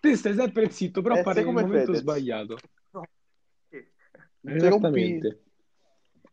[0.00, 2.00] Te stai sempre zitto, però Eh, parli come momento Fedez.
[2.00, 2.58] sbagliato.
[3.68, 3.84] Sì.
[4.42, 5.42] Interrompi, Esattamente.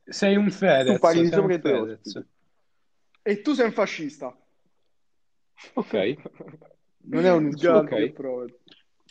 [0.04, 1.98] Sei un Fedez, tu parli sopra i tuoi.
[3.22, 4.36] E tu sei un fascista.
[5.74, 6.16] Ok.
[7.02, 8.12] Non è un insulto, Grande, ok.
[8.14, 8.58] proprio.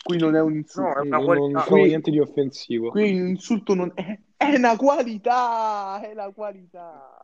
[0.03, 0.99] qui non è un No, insulto.
[0.99, 1.53] è una Non, qualità.
[1.53, 2.91] non trovo Qui- niente di offensivo.
[2.91, 4.19] Qui l'insulto non è...
[4.37, 7.23] È una qualità, è la qualità.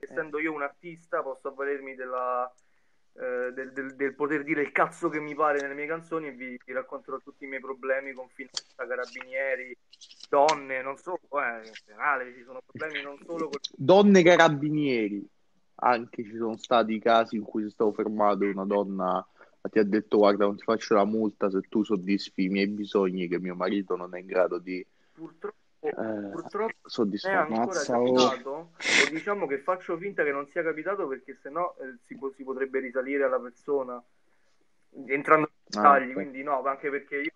[0.00, 2.52] essendo io un artista, posso avvalermi della,
[3.14, 6.32] eh, del, del- del poter dire il cazzo che mi pare nelle mie canzoni e
[6.32, 9.76] vi, vi racconterò tutti i miei problemi con finanza, carabinieri,
[10.28, 13.58] donne, non solo, eh, in generale ci sono problemi non solo con...
[13.76, 15.26] Donne carabinieri.
[15.86, 19.26] Anche ci sono stati casi in cui sei stato fermato e una donna
[19.70, 23.28] ti ha detto guarda non ti faccio la multa se tu soddisfi i miei bisogni
[23.28, 27.36] che mio marito non è in grado di Purtroppo, eh, purtroppo non è soddisfare.
[27.36, 28.14] ancora Mazza, oh.
[28.14, 32.32] capitato, o diciamo che faccio finta che non sia capitato perché sennò eh, si, po-
[32.36, 34.02] si potrebbe risalire alla persona
[35.06, 36.12] entrando nei Ah, dettagli, ok.
[36.12, 37.30] quindi no, anche perché io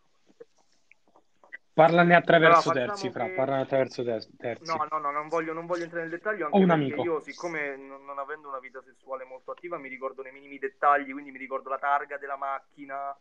[1.79, 4.64] Parlane attraverso Allora, terzi, facciamo fra, che- parlane attraverso ter- terzi.
[4.76, 7.03] No, no, no, non voglio, non voglio entrare nel dettaglio, anche Ho un perché amico.
[7.05, 11.12] io, siccome non, non avendo una vita sessuale molto attiva, mi ricordo nei minimi dettagli,
[11.12, 13.16] quindi mi ricordo la targa della macchina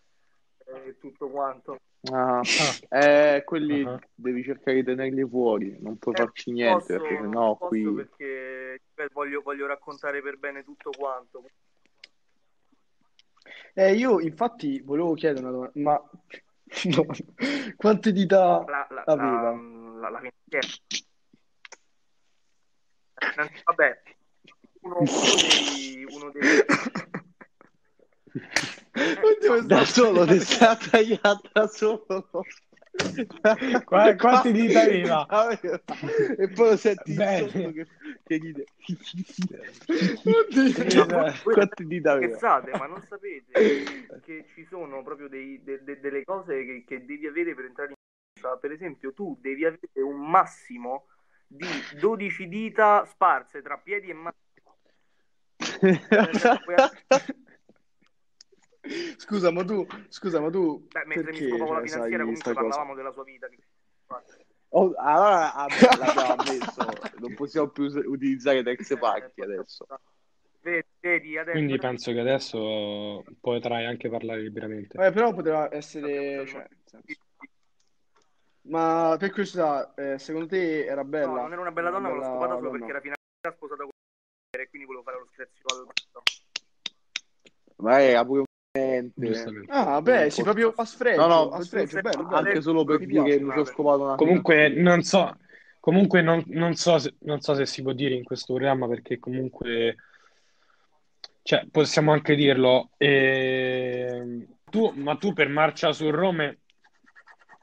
[0.65, 1.77] e tutto quanto.
[2.11, 2.41] Ah,
[2.89, 3.99] eh, quelli Ah.
[4.15, 7.93] devi cercare di tenerli fuori, non puoi Eh, farci niente posso- perché sennò posso qui
[7.93, 11.43] perché beh, voglio, voglio raccontare per bene tutto quanto.
[13.75, 16.09] Eh, io infatti volevo chiedere una domanda, ma
[16.85, 17.05] no,
[17.77, 19.51] quante dita La, la, aveva?
[19.51, 20.31] la, la, la
[23.65, 24.01] Vabbè,
[24.81, 26.05] uno, dei...
[26.05, 26.41] Uno dei
[28.97, 32.29] Oddio, da solo ti sta tagliata solo.
[33.85, 35.25] Qua- quanti dita aveva?
[36.37, 37.87] E poi lo senti che,
[38.23, 38.65] che ride.
[40.23, 41.05] Oddio.
[41.05, 42.37] Ma voi Quanti dita aveva?
[42.37, 47.05] scherzate, ma non sapete che ci sono proprio dei- de- de- delle cose che, che
[47.05, 47.95] devi avere per entrare in
[48.33, 48.57] finanza.
[48.59, 51.07] Per esempio, tu devi avere un massimo
[51.47, 51.65] di
[51.99, 54.35] 12 dita sparse tra piedi e mani.
[59.17, 62.25] Scusa, ma tu, scusa, ma tu Beh, mentre perché mi scopavo la cioè, finanziaria, sai
[62.25, 62.67] comunque sta cosa?
[62.67, 63.47] parlavamo della sua vita.
[64.69, 66.85] Oh, allora vabbè, l'abbiamo ammesso,
[67.19, 69.85] non possiamo più utilizzare terze parti adesso.
[70.99, 75.01] Vedi, adesso Quindi penso che adesso potrai anche parlare liberamente.
[75.01, 76.67] Eh, però poteva essere, cioè.
[78.67, 81.41] Ma per curiosità, eh, secondo te era No, bella?
[81.41, 82.71] non era una bella donna, ma l'ho scopata solo donna?
[82.71, 83.89] perché era finanziaria sposata con
[84.59, 85.87] e quindi volevo fare lo scherzo al
[87.77, 88.46] Ma era pure.
[89.69, 92.35] Ah, vabbè, sì, proprio a sfregio, No, no, a sfregio, bello, bello.
[92.35, 95.35] Anche solo per dire che mi sono scopato una Comunque non so,
[95.79, 99.17] comunque non, non so se, non so se si può dire in questo programma perché
[99.17, 99.95] comunque,
[101.41, 102.91] cioè, possiamo anche dirlo.
[102.97, 106.53] ehm, tu, ma tu per Marcia su Roma,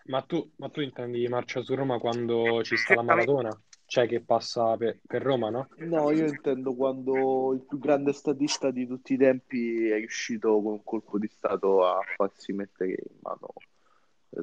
[0.06, 3.60] ma tu, ma tu intendi Marcia su Roma quando ci sta la maratona?
[3.86, 5.68] Cioè che passa per, per Roma, no?
[5.76, 10.72] No, io intendo quando il più grande statista di tutti i tempi è riuscito con
[10.72, 13.48] un colpo di stato a farsi mettere in mano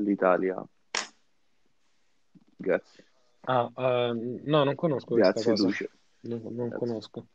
[0.03, 0.63] l'Italia.
[2.55, 3.05] Grazie.
[3.41, 5.65] Ah, ehm, no, non conosco questa Grazie, cosa.
[5.65, 5.89] Duce.
[6.21, 6.77] Non, non Grazie.
[6.77, 7.27] conosco.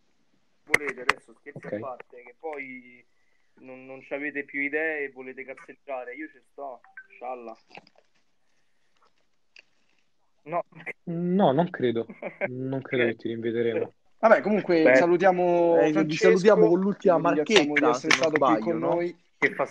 [0.64, 1.72] volete adesso scherzi Ok.
[1.72, 3.04] a parte che poi
[3.60, 7.56] non, non ci avete più idee e volete cazzeggiare io ci sto scialla
[10.46, 10.64] no
[11.04, 12.06] No, non credo.
[12.48, 13.94] Non credo che ti rinvederemo.
[14.18, 18.60] Vabbè, comunque Beh, salutiamo eh, vi salutiamo con l'ultima di marchetta, non stato qui sbaglio,
[18.64, 18.88] con no?
[18.94, 19.16] noi.
[19.38, 19.68] che fa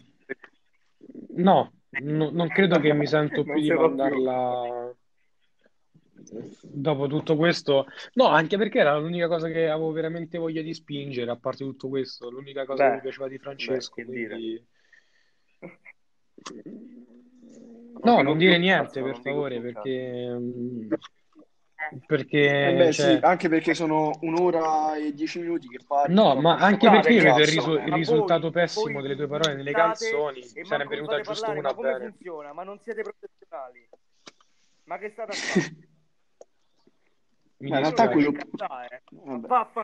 [1.35, 3.79] No, no- non credo che mi sento più di più.
[3.79, 4.95] mandarla
[6.61, 7.85] dopo tutto questo.
[8.13, 11.89] No, anche perché era l'unica cosa che avevo veramente voglia di spingere, a parte tutto
[11.89, 14.63] questo, l'unica cosa Beh, che mi piaceva di Francesco, beh, dire.
[18.05, 20.29] No, non dire niente, per favore, perché...
[20.31, 20.91] mm,
[21.91, 23.15] Eh Perché, beh, cioè...
[23.17, 26.13] sì, anche perché sono un'ora e dieci minuti che parli.
[26.13, 27.83] No, ma anche perché io vedo il, risu- eh.
[27.85, 30.39] il risultato voi- pessimo voi delle tue parole nelle canzoni.
[30.39, 32.09] e mi venuta giusto parlare, una ma come bene.
[32.09, 32.53] funziona?
[32.53, 33.87] Ma non siete professionali
[34.85, 35.75] ma che state a fare?
[37.57, 38.31] In realtà quello-.
[39.09, 39.81] Vabbè.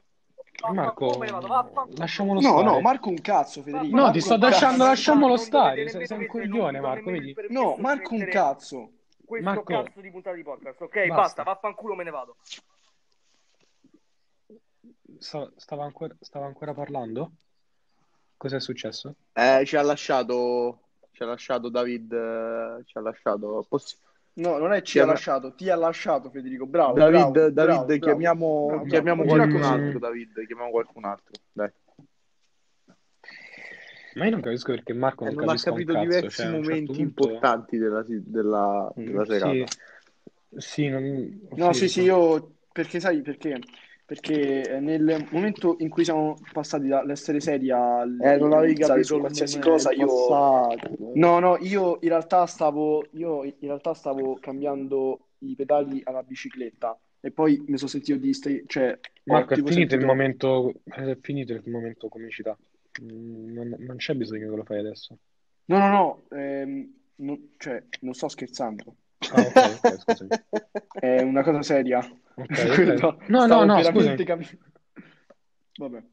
[0.70, 1.18] Marco,
[1.95, 2.64] lasciamolo No, stare.
[2.64, 3.95] no, Marco un cazzo, Federico.
[3.95, 5.89] No, Marco ti sto lasciando, lasciamolo stare.
[5.89, 7.36] Sei, sei un coglione, Marco, vedi?
[7.49, 8.91] No, Marco un cazzo.
[9.26, 9.64] Questo Marco.
[9.64, 11.07] cazzo di puntata di podcast, ok?
[11.07, 11.16] Basta.
[11.16, 12.36] Basta, vaffanculo, me ne vado.
[15.20, 17.32] Sta- Stava ancora, stava ancora parlando?
[18.38, 19.16] Cos'è successo?
[19.34, 20.80] Eh, ci ha lasciato,
[21.12, 23.64] ci ha lasciato David, eh, ci ha lasciato.
[23.70, 23.95] Possi-
[24.34, 26.66] No, non è ci ha lasciato, ti ha lasciato Federico.
[26.66, 29.38] Bravo, David, bravo, David, bravo, chiamiamo, Bravo, chiamiamo bravo.
[29.38, 30.00] qualcun altro.
[30.00, 31.34] David, chiamiamo qualcun altro.
[31.52, 31.70] Dai.
[34.14, 36.06] Ma io non capisco perché Marco Eh, non non ha capito cazzo.
[36.06, 39.54] diversi Cioè, certo momenti punto- importanti della, si- della, della serata.
[39.54, 39.68] Sì,
[40.58, 41.40] sì, non...
[41.56, 42.02] No, sì, sì, so.
[42.02, 43.60] io perché sai perché?
[44.12, 49.03] Perché eh, nel momento in cui siamo passati dall'essere seri al Eh, non avevi capito
[49.03, 51.12] su il qualsiasi cosa, il io passaggio.
[51.14, 56.99] No, no, io in realtà stavo io in realtà stavo cambiando i pedali alla bicicletta
[57.22, 60.74] e poi mi sono sentito di stai- cioè ho Marco, è finito il sentito momento,
[60.84, 62.57] è finito il momento comicità.
[63.01, 65.18] Mm, Non, non c'è bisogno che lo fai adesso.
[65.68, 68.93] No, no, no, ehm, non- cioè non sto scherzando.
[69.30, 70.32] Ah, ok, ok, scusami.
[70.99, 71.99] È una cosa seria.
[72.36, 73.30] Ok, Quello- ok.
[73.30, 74.47] No, no, stavo no, veramente cambi-
[75.78, 76.03] Vabbè,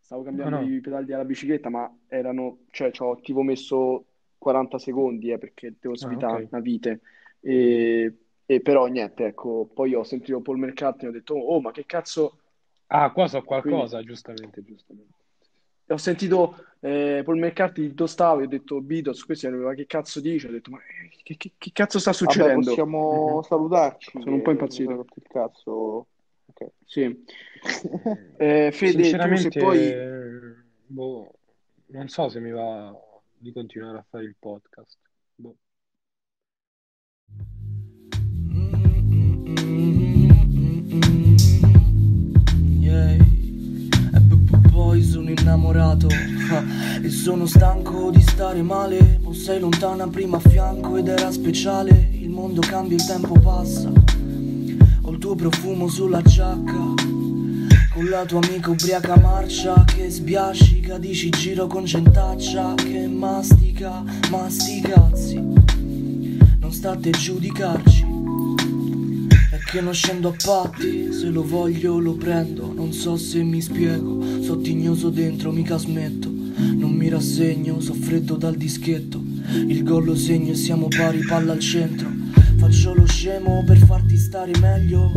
[0.00, 0.72] stavo cambiando No, no.
[0.72, 4.04] i pedali alla bicicletta, ma erano, cioè, ci ho tipo messo
[4.38, 6.48] 40 secondi, eh, perché devo Ah, svitare ok.
[6.50, 7.00] una vite.
[7.40, 11.70] E, e però niente, ecco, poi ho sentito Paul McCartney e ho detto, oh, ma
[11.70, 12.38] che cazzo...
[12.88, 15.14] Ah, qua so qualcosa, giustamente, giustamente.
[15.88, 19.74] E ho sentito eh, Paul McCartney dove stavo e ho detto Beatles, questi erano, ma
[19.74, 20.48] che cazzo dice?
[20.48, 22.64] Ho detto, ma eh, che, che- che cazzo sta Vabbè, succedendo?
[22.66, 23.42] possiamo Mhm.
[23.42, 24.10] salutarci.
[24.20, 25.04] Sono un po' che impazzito.
[25.28, 26.06] cazzo.
[26.46, 26.70] Ok.
[26.84, 27.24] Sì.
[28.38, 29.94] Eh, Fede, tu se Sinceramente, poi...
[30.86, 31.32] boh,
[31.86, 32.94] non so se mi va
[33.38, 34.98] di continuare a fare il podcast.
[35.34, 35.56] Boh.
[42.80, 43.25] Yeah.
[45.46, 46.08] Innamorato
[47.00, 49.20] e sono stanco di stare male.
[49.22, 52.08] O sei lontana prima a fianco ed era speciale.
[52.12, 53.88] Il mondo cambia, il tempo passa.
[55.02, 56.94] Ho il tuo profumo sulla giacca.
[57.92, 65.36] Con la tua amica ubriaca marcia che sbiascica, dici giro con centaccia che mastica, masticazzi.
[66.58, 68.15] Non state a giudicarci.
[69.56, 73.62] È che non scendo a patti, se lo voglio lo prendo, non so se mi
[73.62, 79.18] spiego, so tignoso dentro, mica smetto, non mi rassegno, so freddo dal dischetto,
[79.66, 82.06] il gol lo segno e siamo pari palla al centro,
[82.58, 85.10] faccio lo scemo per farti stare meglio,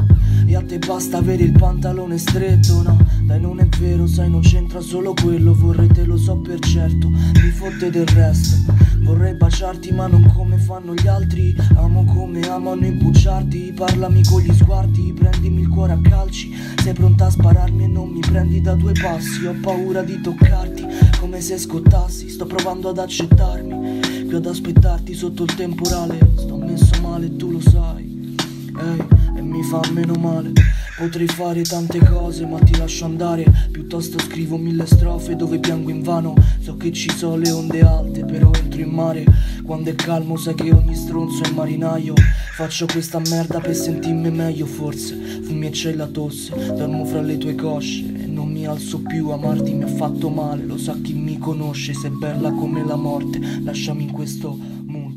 [0.45, 2.97] E a te basta avere il pantalone stretto, no?
[3.30, 7.09] Dai non è vero, sai non c'entra solo quello Vorrei te lo so per certo,
[7.09, 8.73] mi fotte del resto.
[9.01, 13.73] Vorrei baciarti ma non come fanno gli altri Amo come amano impucciarti.
[13.75, 16.55] Parlami con gli sguardi, prendimi il cuore a calci.
[16.82, 19.45] Sei pronta a spararmi e non mi prendi da due passi.
[19.45, 20.84] Ho paura di toccarti,
[21.19, 22.30] come se scottassi.
[22.30, 26.17] Sto provando ad accettarmi Qui ad aspettarti sotto il temporale.
[26.36, 28.36] Sto messo male, tu lo sai.
[28.75, 29.07] Ehi,
[29.38, 30.68] e mi fa meno male
[31.00, 33.45] Potrei fare tante cose ma ti lascio andare.
[33.72, 36.34] Piuttosto scrivo mille strofe dove piango in vano.
[36.60, 39.24] So che ci sono le onde alte però entro in mare.
[39.64, 42.16] Quando è calmo sai che ogni stronzo è marinaio.
[42.54, 45.16] Faccio questa merda per sentirmi meglio forse.
[45.41, 48.02] Fumi e c'è la tosse Dormo fra le tue cosce.
[48.02, 50.66] Non mi alzo più Amarti mi ha fatto male.
[50.66, 53.39] Lo sa chi mi conosce Sei bella come la morte.
[53.64, 54.50] Lasciami in questo
[54.84, 55.09] mondo